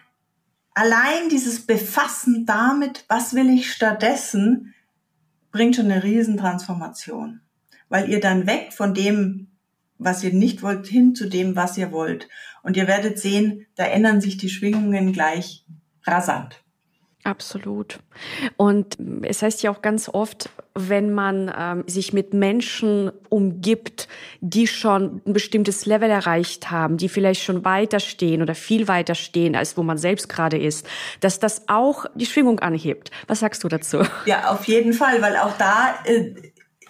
[0.75, 4.75] allein dieses Befassen damit, was will ich stattdessen,
[5.51, 7.41] bringt schon eine Riesentransformation.
[7.89, 9.49] Weil ihr dann weg von dem,
[9.99, 12.29] was ihr nicht wollt, hin zu dem, was ihr wollt.
[12.63, 15.65] Und ihr werdet sehen, da ändern sich die Schwingungen gleich
[16.05, 16.63] rasant.
[17.23, 17.99] Absolut.
[18.57, 24.09] Und es heißt ja auch ganz oft, wenn man ähm, sich mit Menschen umgibt,
[24.41, 29.15] die schon ein bestimmtes Level erreicht haben, die vielleicht schon weiter stehen oder viel weiter
[29.15, 30.87] stehen, als wo man selbst gerade ist,
[31.21, 33.11] dass das auch die Schwingung anhebt.
[33.27, 33.99] Was sagst du dazu?
[34.25, 36.35] Ja, auf jeden Fall, weil auch da äh,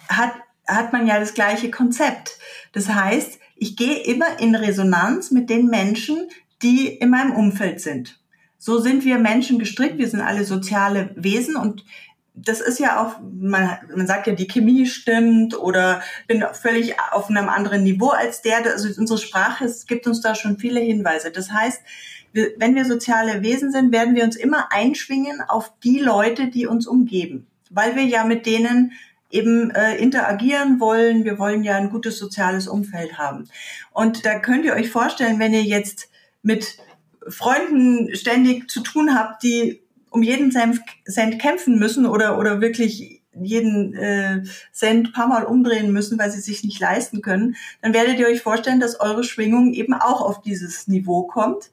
[0.07, 0.33] hat,
[0.65, 2.37] hat man ja das gleiche Konzept.
[2.71, 6.29] Das heißt, ich gehe immer in Resonanz mit den Menschen,
[6.61, 8.20] die in meinem Umfeld sind.
[8.63, 9.97] So sind wir Menschen gestrickt.
[9.97, 11.83] Wir sind alle soziale Wesen und
[12.35, 17.27] das ist ja auch, man, man sagt ja, die Chemie stimmt oder bin völlig auf
[17.27, 18.63] einem anderen Niveau als der.
[18.63, 21.31] Also unsere Sprache es gibt uns da schon viele Hinweise.
[21.31, 21.81] Das heißt,
[22.33, 26.85] wenn wir soziale Wesen sind, werden wir uns immer einschwingen auf die Leute, die uns
[26.85, 28.91] umgeben, weil wir ja mit denen
[29.31, 31.25] eben äh, interagieren wollen.
[31.25, 33.49] Wir wollen ja ein gutes soziales Umfeld haben.
[33.91, 36.09] Und da könnt ihr euch vorstellen, wenn ihr jetzt
[36.43, 36.77] mit
[37.27, 43.93] Freunden ständig zu tun habt, die um jeden Cent kämpfen müssen oder, oder wirklich jeden
[43.95, 48.27] äh, Cent paar Mal umdrehen müssen, weil sie sich nicht leisten können, dann werdet ihr
[48.27, 51.71] euch vorstellen, dass eure Schwingung eben auch auf dieses Niveau kommt.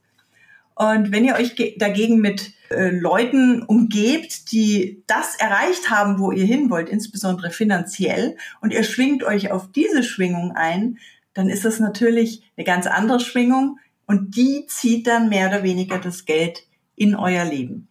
[0.76, 6.44] Und wenn ihr euch dagegen mit äh, Leuten umgebt, die das erreicht haben, wo ihr
[6.44, 10.98] hin wollt, insbesondere finanziell, und ihr schwingt euch auf diese Schwingung ein,
[11.34, 15.98] dann ist das natürlich eine ganz andere Schwingung, und die zieht dann mehr oder weniger
[15.98, 16.66] das Geld
[16.96, 17.87] in euer Leben.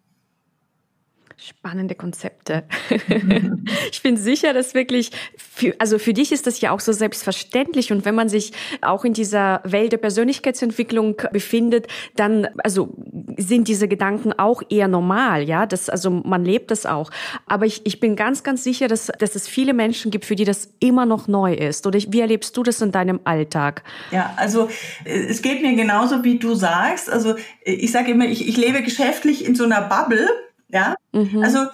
[1.39, 2.63] Spannende Konzepte.
[3.91, 7.91] ich bin sicher, dass wirklich, für, also für dich ist das ja auch so selbstverständlich.
[7.91, 12.95] Und wenn man sich auch in dieser Welt der Persönlichkeitsentwicklung befindet, dann, also
[13.37, 15.67] sind diese Gedanken auch eher normal, ja.
[15.67, 17.11] Das, also man lebt das auch.
[17.45, 20.45] Aber ich, ich bin ganz, ganz sicher, dass, dass es viele Menschen gibt, für die
[20.45, 21.85] das immer noch neu ist.
[21.85, 23.83] Oder wie erlebst du das in deinem Alltag?
[24.09, 24.69] Ja, also
[25.05, 27.11] äh, es geht mir genauso, wie du sagst.
[27.11, 30.27] Also ich sage immer, ich, ich lebe geschäftlich in so einer Bubble
[30.69, 31.43] ja, mhm.
[31.43, 31.67] also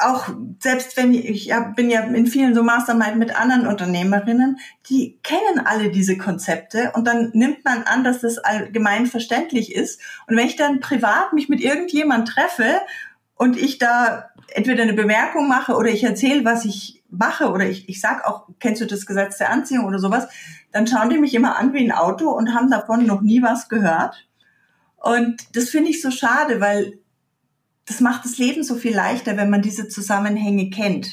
[0.00, 5.18] auch selbst wenn ich, ich bin ja in vielen so Mastermind mit anderen Unternehmerinnen, die
[5.22, 10.00] kennen alle diese Konzepte und dann nimmt man an, dass das allgemein verständlich ist.
[10.26, 12.80] Und wenn ich dann privat mich mit irgendjemand treffe
[13.34, 17.88] und ich da entweder eine Bemerkung mache oder ich erzähle, was ich mache oder ich,
[17.88, 20.28] ich sag auch, kennst du das Gesetz der Anziehung oder sowas,
[20.72, 23.68] dann schauen die mich immer an wie ein Auto und haben davon noch nie was
[23.68, 24.26] gehört.
[24.96, 26.98] Und das finde ich so schade, weil
[27.90, 31.08] das macht das Leben so viel leichter, wenn man diese Zusammenhänge kennt.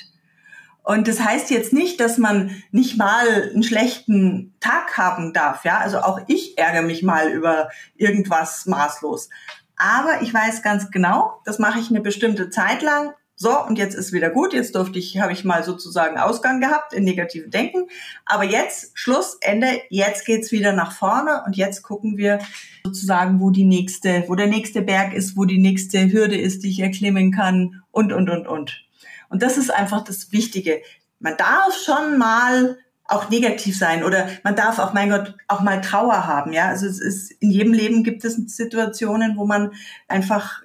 [0.83, 5.79] Und das heißt jetzt nicht, dass man nicht mal einen schlechten Tag haben darf, ja.
[5.79, 9.29] Also auch ich ärgere mich mal über irgendwas maßlos.
[9.75, 13.93] Aber ich weiß ganz genau, das mache ich eine bestimmte Zeit lang so, und jetzt
[13.93, 14.51] ist wieder gut.
[14.51, 17.87] Jetzt durfte ich, habe ich mal sozusagen Ausgang gehabt in negativen Denken.
[18.25, 22.39] Aber jetzt, Schluss, Ende, jetzt geht's wieder nach vorne und jetzt gucken wir
[22.83, 26.69] sozusagen, wo die nächste, wo der nächste Berg ist, wo die nächste Hürde ist, die
[26.69, 28.83] ich erklimmen kann und, und, und, und.
[29.29, 30.81] Und das ist einfach das Wichtige.
[31.19, 35.79] Man darf schon mal auch negativ sein oder man darf auch, mein Gott, auch mal
[35.81, 36.69] Trauer haben, ja.
[36.69, 39.73] Also es ist, in jedem Leben gibt es Situationen, wo man
[40.07, 40.63] einfach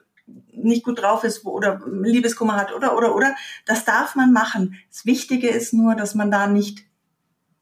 [0.52, 3.34] nicht gut drauf ist oder Liebeskummer hat oder, oder, oder.
[3.66, 4.78] Das darf man machen.
[4.90, 6.84] Das Wichtige ist nur, dass man da nicht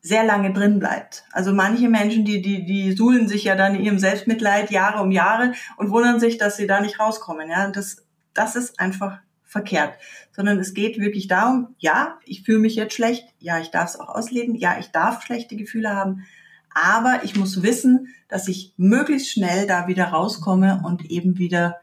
[0.02, 1.24] sehr lange drin bleibt.
[1.30, 5.10] Also manche Menschen, die, die, die suhlen sich ja dann in ihrem Selbstmitleid Jahre um
[5.10, 7.50] Jahre und wundern sich, dass sie da nicht rauskommen.
[7.50, 9.94] Ja, das, das ist einfach verkehrt.
[10.32, 14.00] Sondern es geht wirklich darum, ja, ich fühle mich jetzt schlecht, ja, ich darf es
[14.00, 16.24] auch ausleben, ja, ich darf schlechte Gefühle haben,
[16.72, 21.80] aber ich muss wissen, dass ich möglichst schnell da wieder rauskomme und eben wieder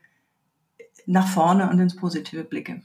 [1.07, 2.81] nach vorne und ins Positive blicke.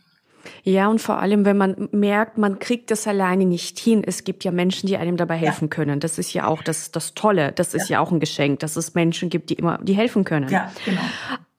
[0.65, 4.03] Ja, und vor allem, wenn man merkt, man kriegt das alleine nicht hin.
[4.05, 5.69] Es gibt ja Menschen, die einem dabei helfen ja.
[5.69, 6.01] können.
[6.01, 7.53] Das ist ja auch das, das Tolle.
[7.53, 7.99] Das ist ja.
[7.99, 10.49] ja auch ein Geschenk, dass es Menschen gibt, die immer, die helfen können.
[10.49, 11.03] Ja, genau.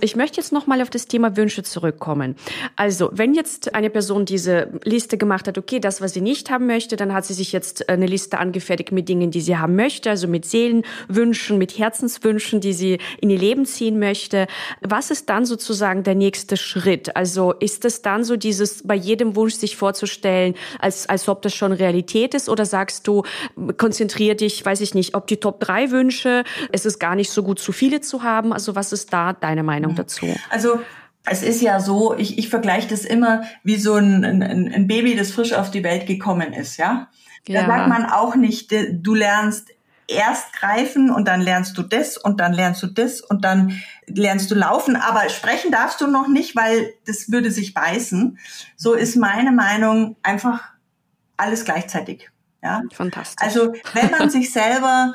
[0.04, 2.36] Ich möchte jetzt nochmal auf das Thema Wünsche zurückkommen.
[2.76, 6.68] Also, wenn jetzt eine Person diese Liste gemacht hat, okay, das, was sie nicht haben
[6.68, 10.10] möchte, dann hat sie sich jetzt eine Liste angefertigt mit Dingen, die sie haben möchte,
[10.10, 14.48] also mit Seelenwünschen, mit Herzenswünschen, die sie in ihr Leben ziehen möchte.
[14.82, 17.16] Was ist dann sozusagen der nächste Schritt?
[17.16, 21.56] Also, ist es dann so dieses, bei jedem Wunsch sich vorzustellen, als, als ob das
[21.56, 22.50] schon Realität ist?
[22.50, 23.24] Oder sagst du,
[23.78, 27.42] konzentrier dich, weiß ich nicht, ob die Top drei Wünsche, es ist gar nicht so
[27.42, 28.52] gut, zu viele zu haben.
[28.52, 29.93] Also, was ist da deine Meinung?
[29.94, 30.28] Meinung dazu?
[30.50, 30.82] Also
[31.26, 34.42] es ist ja so, ich, ich vergleiche das immer wie so ein, ein,
[34.74, 37.10] ein Baby, das frisch auf die Welt gekommen ist, ja.
[37.48, 37.62] ja.
[37.62, 39.70] Da sagt man auch nicht, du lernst
[40.08, 44.52] erst greifen und dann lernst du das und dann lernst du das und dann lernst
[44.52, 48.38] du laufen, aber sprechen darfst du noch nicht, weil das würde sich beißen.
[48.76, 50.74] So ist meine Meinung einfach
[51.38, 52.30] alles gleichzeitig.
[52.62, 52.82] Ja?
[52.92, 53.46] Fantastisch.
[53.46, 55.14] Also wenn man sich selber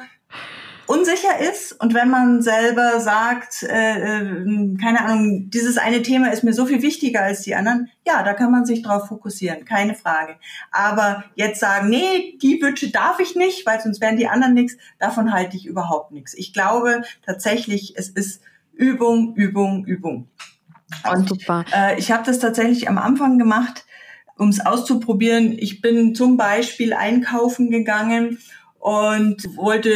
[0.88, 6.44] unsicher ist und wenn man selber sagt, äh, äh, keine Ahnung, dieses eine Thema ist
[6.44, 9.94] mir so viel wichtiger als die anderen, ja, da kann man sich drauf fokussieren, keine
[9.94, 10.37] Frage.
[10.70, 14.77] Aber jetzt sagen, nee, die Wünsche darf ich nicht, weil sonst wären die anderen nichts,
[14.98, 16.35] davon halte ich überhaupt nichts.
[16.35, 20.29] Ich glaube tatsächlich, es ist Übung, Übung, Übung.
[21.11, 21.64] Und Super.
[21.74, 23.85] Äh, ich habe das tatsächlich am Anfang gemacht,
[24.38, 25.53] um es auszuprobieren.
[25.59, 28.38] Ich bin zum Beispiel einkaufen gegangen
[28.79, 29.91] und wollte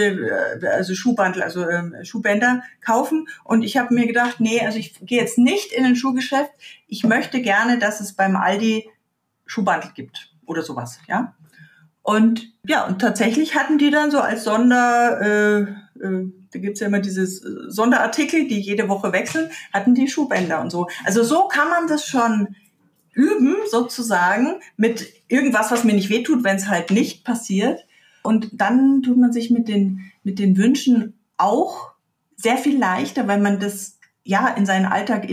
[0.60, 4.94] äh, also Schuhbandel, also ähm, Schuhbänder kaufen und ich habe mir gedacht, nee, also ich
[5.06, 6.50] gehe jetzt nicht in ein Schuhgeschäft.
[6.88, 8.88] Ich möchte gerne, dass es beim Aldi
[9.46, 11.34] Schuhbandel gibt oder sowas, ja.
[12.02, 15.60] Und ja, und tatsächlich hatten die dann so als Sonder, äh,
[16.04, 20.70] äh, da gibt's ja immer dieses Sonderartikel, die jede Woche wechseln, hatten die Schuhbänder und
[20.70, 20.88] so.
[21.04, 22.56] Also so kann man das schon
[23.14, 27.86] üben, sozusagen, mit irgendwas, was mir nicht wehtut, wenn es halt nicht passiert.
[28.22, 31.92] Und dann tut man sich mit den, mit den Wünschen auch
[32.36, 35.28] sehr viel leichter, weil man das ja in seinen Alltag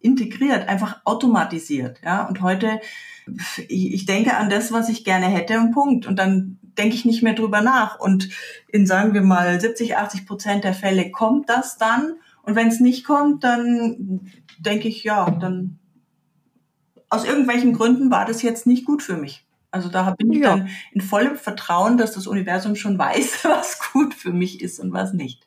[0.00, 2.00] integriert, einfach automatisiert.
[2.04, 2.80] Ja, und heute,
[3.68, 6.06] ich denke an das, was ich gerne hätte und Punkt.
[6.06, 7.98] Und dann denke ich nicht mehr drüber nach.
[7.98, 8.28] Und
[8.68, 12.14] in, sagen wir mal, 70, 80 Prozent der Fälle kommt das dann.
[12.42, 15.78] Und wenn es nicht kommt, dann denke ich, ja, dann
[17.10, 19.47] aus irgendwelchen Gründen war das jetzt nicht gut für mich.
[19.70, 20.56] Also da bin ich ja.
[20.56, 24.92] dann in vollem Vertrauen, dass das Universum schon weiß, was gut für mich ist und
[24.92, 25.46] was nicht.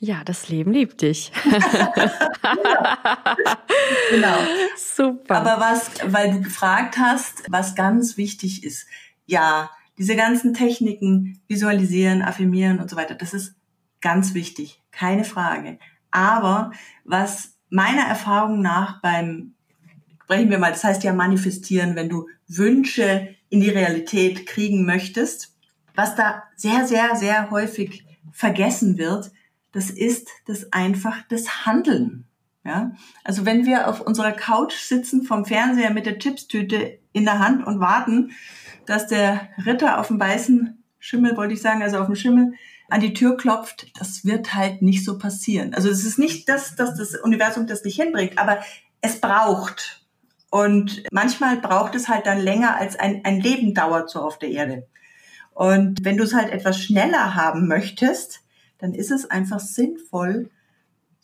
[0.00, 1.30] Ja, das Leben liebt dich.
[4.10, 4.36] genau.
[4.76, 5.36] Super.
[5.36, 8.88] Aber was, weil du gefragt hast, was ganz wichtig ist,
[9.26, 13.54] ja, diese ganzen Techniken, visualisieren, affirmieren und so weiter, das ist
[14.00, 15.78] ganz wichtig, keine Frage.
[16.10, 16.72] Aber
[17.04, 19.54] was meiner Erfahrung nach beim
[20.30, 25.56] sprechen wir mal, das heißt ja manifestieren, wenn du Wünsche in die Realität kriegen möchtest.
[25.96, 29.32] Was da sehr, sehr, sehr häufig vergessen wird,
[29.72, 32.26] das ist das einfach das Handeln.
[32.64, 32.92] Ja,
[33.24, 37.66] also wenn wir auf unserer Couch sitzen vom Fernseher mit der Chipstüte in der Hand
[37.66, 38.30] und warten,
[38.86, 42.52] dass der Ritter auf dem weißen Schimmel, wollte ich sagen, also auf dem Schimmel
[42.88, 45.74] an die Tür klopft, das wird halt nicht so passieren.
[45.74, 48.60] Also es ist nicht das, dass das Universum das nicht hinbringt, aber
[49.00, 49.99] es braucht
[50.50, 54.50] und manchmal braucht es halt dann länger, als ein, ein Leben dauert so auf der
[54.50, 54.86] Erde.
[55.52, 58.42] Und wenn du es halt etwas schneller haben möchtest,
[58.78, 60.50] dann ist es einfach sinnvoll,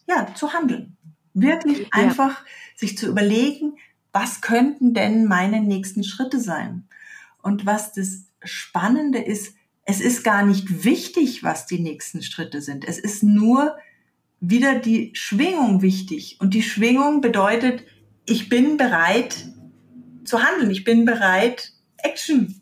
[0.09, 0.97] ja, zu handeln.
[1.35, 1.87] Wirklich ja.
[1.91, 2.45] einfach
[2.77, 3.77] sich zu überlegen,
[4.13, 6.89] was könnten denn meine nächsten Schritte sein?
[7.43, 12.87] Und was das Spannende ist, es ist gar nicht wichtig, was die nächsten Schritte sind.
[12.87, 13.77] Es ist nur
[14.41, 16.39] wieder die Schwingung wichtig.
[16.41, 17.85] Und die Schwingung bedeutet,
[18.27, 19.47] ich bin bereit
[20.25, 20.71] zu handeln.
[20.71, 22.61] Ich bin bereit, Action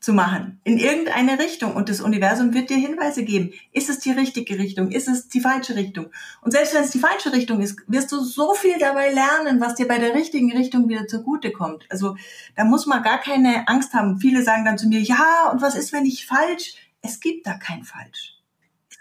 [0.00, 3.52] zu machen in irgendeine Richtung und das Universum wird dir Hinweise geben.
[3.72, 4.90] Ist es die richtige Richtung?
[4.90, 6.06] Ist es die falsche Richtung?
[6.40, 9.74] Und selbst wenn es die falsche Richtung ist, wirst du so viel dabei lernen, was
[9.74, 11.84] dir bei der richtigen Richtung wieder zugute kommt.
[11.90, 12.16] Also
[12.56, 14.18] da muss man gar keine Angst haben.
[14.18, 16.76] Viele sagen dann zu mir, ja, und was ist, wenn ich falsch?
[17.02, 18.38] Es gibt da kein falsch.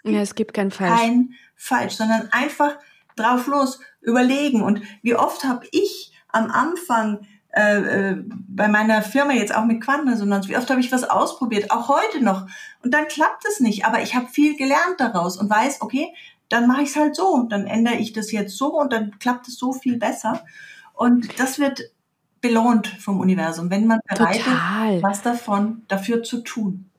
[0.04, 1.00] Es ja, es gibt kein falsch.
[1.00, 2.78] Kein falsch, sondern einfach
[3.16, 4.62] drauf los überlegen.
[4.62, 9.82] Und wie oft habe ich am Anfang äh, äh, bei meiner Firma jetzt auch mit
[9.82, 12.48] Quantenresonanz, wie oft habe ich was ausprobiert, auch heute noch.
[12.84, 16.14] Und dann klappt es nicht, aber ich habe viel gelernt daraus und weiß, okay,
[16.50, 19.48] dann mache ich es halt so, dann ändere ich das jetzt so und dann klappt
[19.48, 20.44] es so viel besser.
[20.94, 21.92] Und das wird
[22.42, 24.96] belohnt vom Universum, wenn man bereit Total.
[24.96, 26.90] ist, was davon dafür zu tun.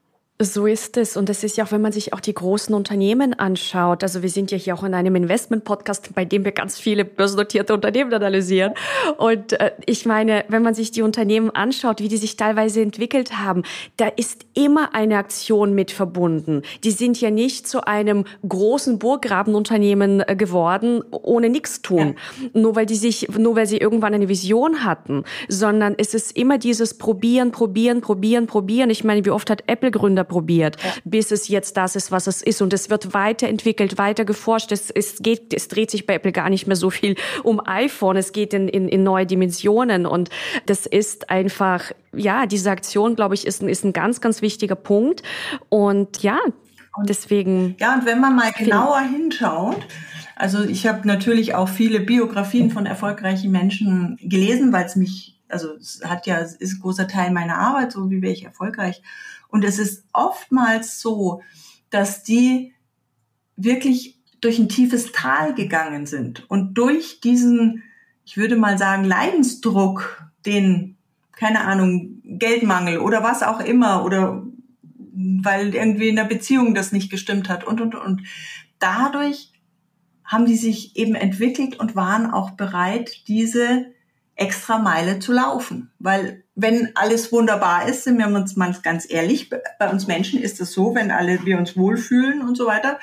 [0.42, 1.18] So ist es.
[1.18, 4.03] Und es ist ja auch, wenn man sich auch die großen Unternehmen anschaut.
[4.03, 7.74] Also wir sind ja hier auch in einem Investment-Podcast, bei dem wir ganz viele börsennotierte
[7.74, 8.72] Unternehmen analysieren.
[9.18, 13.37] Und äh, ich meine, wenn man sich die Unternehmen anschaut, wie die sich teilweise entwickelt
[13.37, 13.64] haben,
[13.98, 16.62] da ist immer eine Aktion mit verbunden.
[16.85, 22.16] Die sind ja nicht zu einem großen Burggrabenunternehmen äh, geworden, ohne nichts tun.
[22.40, 22.48] Ja.
[22.55, 26.57] Nur weil die sich, nur weil sie irgendwann eine Vision hatten, sondern es ist immer
[26.57, 28.88] dieses Probieren, Probieren, Probieren, Probieren.
[28.88, 30.92] Ich meine, wie oft hat Apple Gründer probiert, ja.
[31.04, 32.62] bis es jetzt das ist, was es ist.
[32.62, 34.72] Und es wird weiterentwickelt, weiter geforscht.
[34.72, 38.16] Es, es geht, es dreht sich bei Apple gar nicht mehr so viel um iPhone.
[38.16, 40.06] Es geht in, in, in neue Dimensionen.
[40.06, 40.30] Und
[40.66, 45.22] das ist einfach, ja, diese Aktion, glaube ich, ist, ist ein ganz, ganz wichtiger Punkt.
[45.68, 46.38] Und ja,
[47.05, 47.76] deswegen.
[47.78, 49.86] Ja, und wenn man mal genauer hinschaut,
[50.36, 55.74] also ich habe natürlich auch viele Biografien von erfolgreichen Menschen gelesen, weil es mich, also
[55.76, 59.02] es hat ja, ist ein großer Teil meiner Arbeit, so wie wäre ich erfolgreich.
[59.51, 61.42] Und es ist oftmals so,
[61.90, 62.74] dass die
[63.57, 67.82] wirklich durch ein tiefes Tal gegangen sind und durch diesen,
[68.24, 70.96] ich würde mal sagen, Leidensdruck, den,
[71.32, 74.42] keine Ahnung, Geldmangel oder was auch immer oder
[75.42, 78.22] weil irgendwie in der Beziehung das nicht gestimmt hat und, und, und.
[78.78, 79.53] Dadurch
[80.24, 83.86] haben die sich eben entwickelt und waren auch bereit, diese
[84.41, 85.91] extra Meile zu laufen.
[85.99, 90.61] Weil wenn alles wunderbar ist, sind wir uns mal ganz ehrlich, bei uns Menschen ist
[90.61, 92.99] es so, wenn alle wir uns wohlfühlen und so weiter,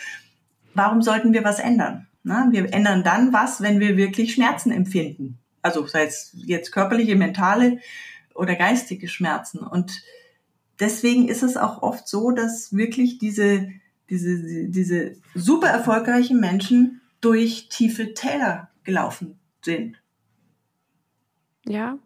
[0.73, 2.07] warum sollten wir was ändern?
[2.23, 5.37] Na, wir ändern dann was, wenn wir wirklich Schmerzen empfinden.
[5.61, 7.79] Also sei es jetzt körperliche, mentale
[8.33, 9.59] oder geistige Schmerzen.
[9.59, 10.01] Und
[10.79, 13.69] deswegen ist es auch oft so, dass wirklich diese,
[14.09, 19.97] diese, diese super erfolgreichen Menschen durch tiefe Täler gelaufen sind.
[21.67, 21.97] Ja.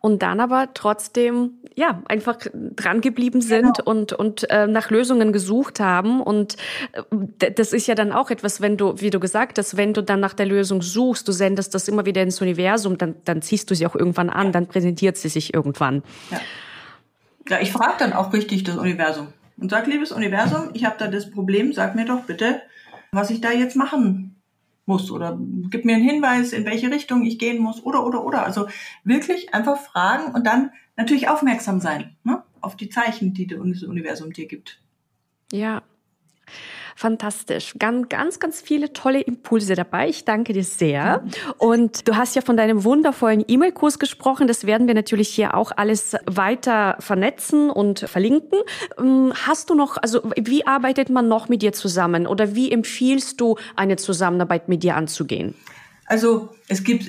[0.00, 3.90] Und dann aber trotzdem, ja, einfach dran geblieben sind genau.
[3.90, 6.20] und, und äh, nach Lösungen gesucht haben.
[6.20, 6.56] Und
[6.92, 10.02] äh, das ist ja dann auch etwas, wenn du, wie du gesagt hast, wenn du
[10.02, 13.70] dann nach der Lösung suchst, du sendest das immer wieder ins Universum, dann, dann ziehst
[13.70, 16.02] du sie auch irgendwann an, dann präsentiert sie sich irgendwann.
[16.30, 16.40] Ja,
[17.48, 21.06] ja ich frage dann auch richtig das Universum und sag, liebes Universum, ich habe da
[21.06, 22.60] das Problem, sag mir doch bitte,
[23.12, 24.33] was ich da jetzt machen
[24.86, 25.38] muss oder
[25.70, 28.44] gib mir einen Hinweis, in welche Richtung ich gehen muss oder, oder, oder.
[28.44, 28.68] Also
[29.04, 32.42] wirklich einfach fragen und dann natürlich aufmerksam sein ne?
[32.60, 34.80] auf die Zeichen, die das Universum dir gibt.
[35.52, 35.82] Ja,
[36.96, 37.74] Fantastisch.
[37.78, 40.08] Ganz, ganz, ganz viele tolle Impulse dabei.
[40.08, 41.24] Ich danke dir sehr.
[41.58, 44.46] Und du hast ja von deinem wundervollen E-Mail-Kurs gesprochen.
[44.46, 48.60] Das werden wir natürlich hier auch alles weiter vernetzen und verlinken.
[48.98, 53.40] Ähm, hast du noch, also wie arbeitet man noch mit dir zusammen oder wie empfiehlst
[53.40, 55.54] du, eine Zusammenarbeit mit dir anzugehen?
[56.06, 57.06] Also es gibt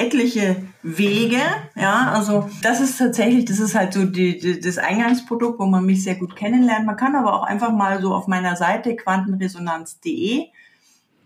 [0.00, 1.40] etliche Wege.
[1.76, 5.84] Ja, also das ist tatsächlich, das ist halt so die, die, das Eingangsprodukt, wo man
[5.84, 6.86] mich sehr gut kennenlernt.
[6.86, 10.48] Man kann aber auch einfach mal so auf meiner Seite quantenresonanz.de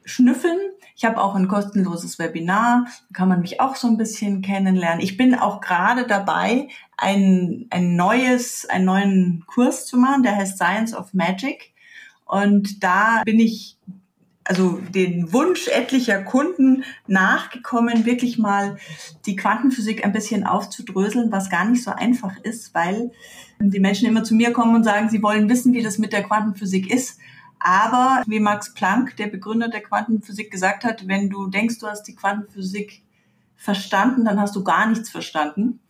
[0.04, 0.58] schnüffeln.
[0.96, 5.00] Ich habe auch ein kostenloses Webinar, da kann man mich auch so ein bisschen kennenlernen.
[5.00, 10.56] Ich bin auch gerade dabei, ein, ein neues, einen neuen Kurs zu machen, der heißt
[10.56, 11.72] Science of Magic.
[12.26, 13.76] Und da bin ich
[14.44, 18.76] also den Wunsch etlicher Kunden nachgekommen, wirklich mal
[19.24, 23.10] die Quantenphysik ein bisschen aufzudröseln, was gar nicht so einfach ist, weil
[23.58, 26.22] die Menschen immer zu mir kommen und sagen, sie wollen wissen, wie das mit der
[26.22, 27.18] Quantenphysik ist.
[27.58, 32.02] Aber wie Max Planck, der Begründer der Quantenphysik, gesagt hat, wenn du denkst, du hast
[32.02, 33.02] die Quantenphysik
[33.56, 35.80] verstanden, dann hast du gar nichts verstanden.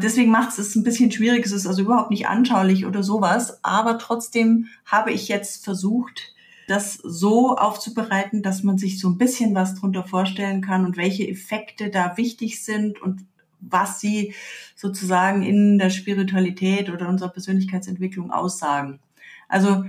[0.00, 1.44] Deswegen macht es ein bisschen schwierig.
[1.44, 3.64] Es ist also überhaupt nicht anschaulich oder sowas.
[3.64, 6.34] Aber trotzdem habe ich jetzt versucht,
[6.66, 11.28] das so aufzubereiten, dass man sich so ein bisschen was drunter vorstellen kann und welche
[11.28, 13.24] Effekte da wichtig sind und
[13.60, 14.34] was sie
[14.74, 19.00] sozusagen in der Spiritualität oder unserer Persönlichkeitsentwicklung aussagen.
[19.48, 19.84] Also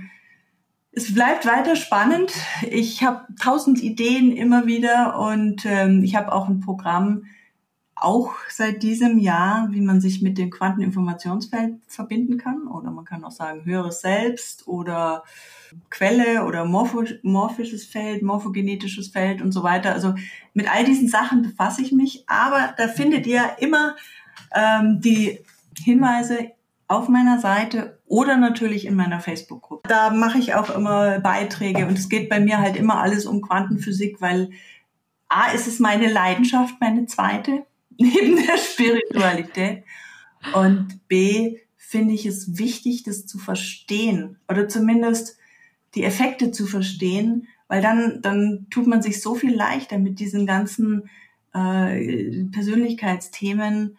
[0.92, 2.32] es bleibt weiter spannend.
[2.70, 7.24] Ich habe tausend Ideen immer wieder und ähm, ich habe auch ein Programm,
[8.00, 12.66] auch seit diesem Jahr, wie man sich mit dem Quanteninformationsfeld verbinden kann.
[12.66, 15.24] Oder man kann auch sagen höheres Selbst oder
[15.90, 19.92] Quelle oder morphisches Feld, morphogenetisches Feld und so weiter.
[19.92, 20.14] Also
[20.54, 22.24] mit all diesen Sachen befasse ich mich.
[22.26, 23.96] Aber da findet ihr immer
[24.54, 25.40] ähm, die
[25.78, 26.52] Hinweise
[26.86, 29.88] auf meiner Seite oder natürlich in meiner Facebook-Gruppe.
[29.88, 33.42] Da mache ich auch immer Beiträge und es geht bei mir halt immer alles um
[33.42, 34.50] Quantenphysik, weil
[35.28, 37.66] A ist es meine Leidenschaft, meine zweite
[37.98, 39.84] neben der Spiritualität.
[40.54, 45.36] Und B, finde ich es wichtig, das zu verstehen oder zumindest
[45.94, 50.46] die Effekte zu verstehen, weil dann, dann tut man sich so viel leichter mit diesen
[50.46, 51.08] ganzen
[51.54, 53.96] äh, Persönlichkeitsthemen,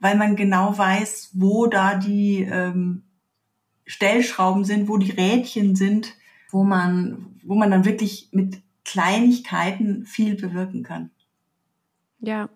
[0.00, 3.02] weil man genau weiß, wo da die ähm,
[3.86, 6.14] Stellschrauben sind, wo die Rädchen sind,
[6.50, 11.10] wo man, wo man dann wirklich mit Kleinigkeiten viel bewirken kann.
[12.20, 12.50] Ja,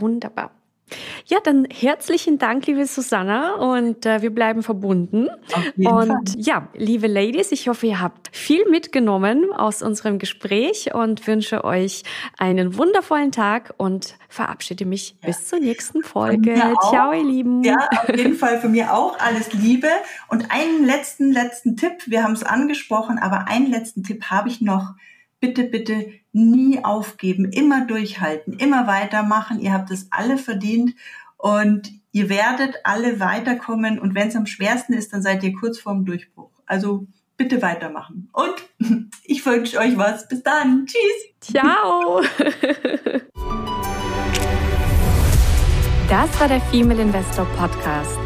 [0.00, 0.50] Wunderbar.
[1.26, 5.28] Ja, dann herzlichen Dank, liebe Susanna, und äh, wir bleiben verbunden.
[5.76, 6.22] und Fall.
[6.36, 12.04] ja, liebe Ladies, ich hoffe, ihr habt viel mitgenommen aus unserem Gespräch und wünsche euch
[12.38, 15.26] einen wundervollen Tag und verabschiede mich ja.
[15.26, 16.54] bis zur nächsten Folge.
[16.88, 17.64] Ciao, ihr Lieben.
[17.64, 19.88] Ja, auf jeden Fall für mir auch alles Liebe.
[20.28, 21.94] Und einen letzten, letzten Tipp.
[22.06, 24.94] Wir haben es angesprochen, aber einen letzten Tipp habe ich noch
[25.46, 29.60] bitte, bitte nie aufgeben, immer durchhalten, immer weitermachen.
[29.60, 30.94] Ihr habt es alle verdient
[31.36, 33.98] und ihr werdet alle weiterkommen.
[33.98, 36.50] Und wenn es am schwersten ist, dann seid ihr kurz vorm Durchbruch.
[36.66, 38.28] Also bitte weitermachen.
[38.32, 38.54] Und
[39.24, 40.28] ich wünsche euch was.
[40.28, 40.86] Bis dann.
[40.86, 41.52] Tschüss.
[41.52, 42.22] Ciao.
[46.08, 48.25] Das war der Female Investor Podcast.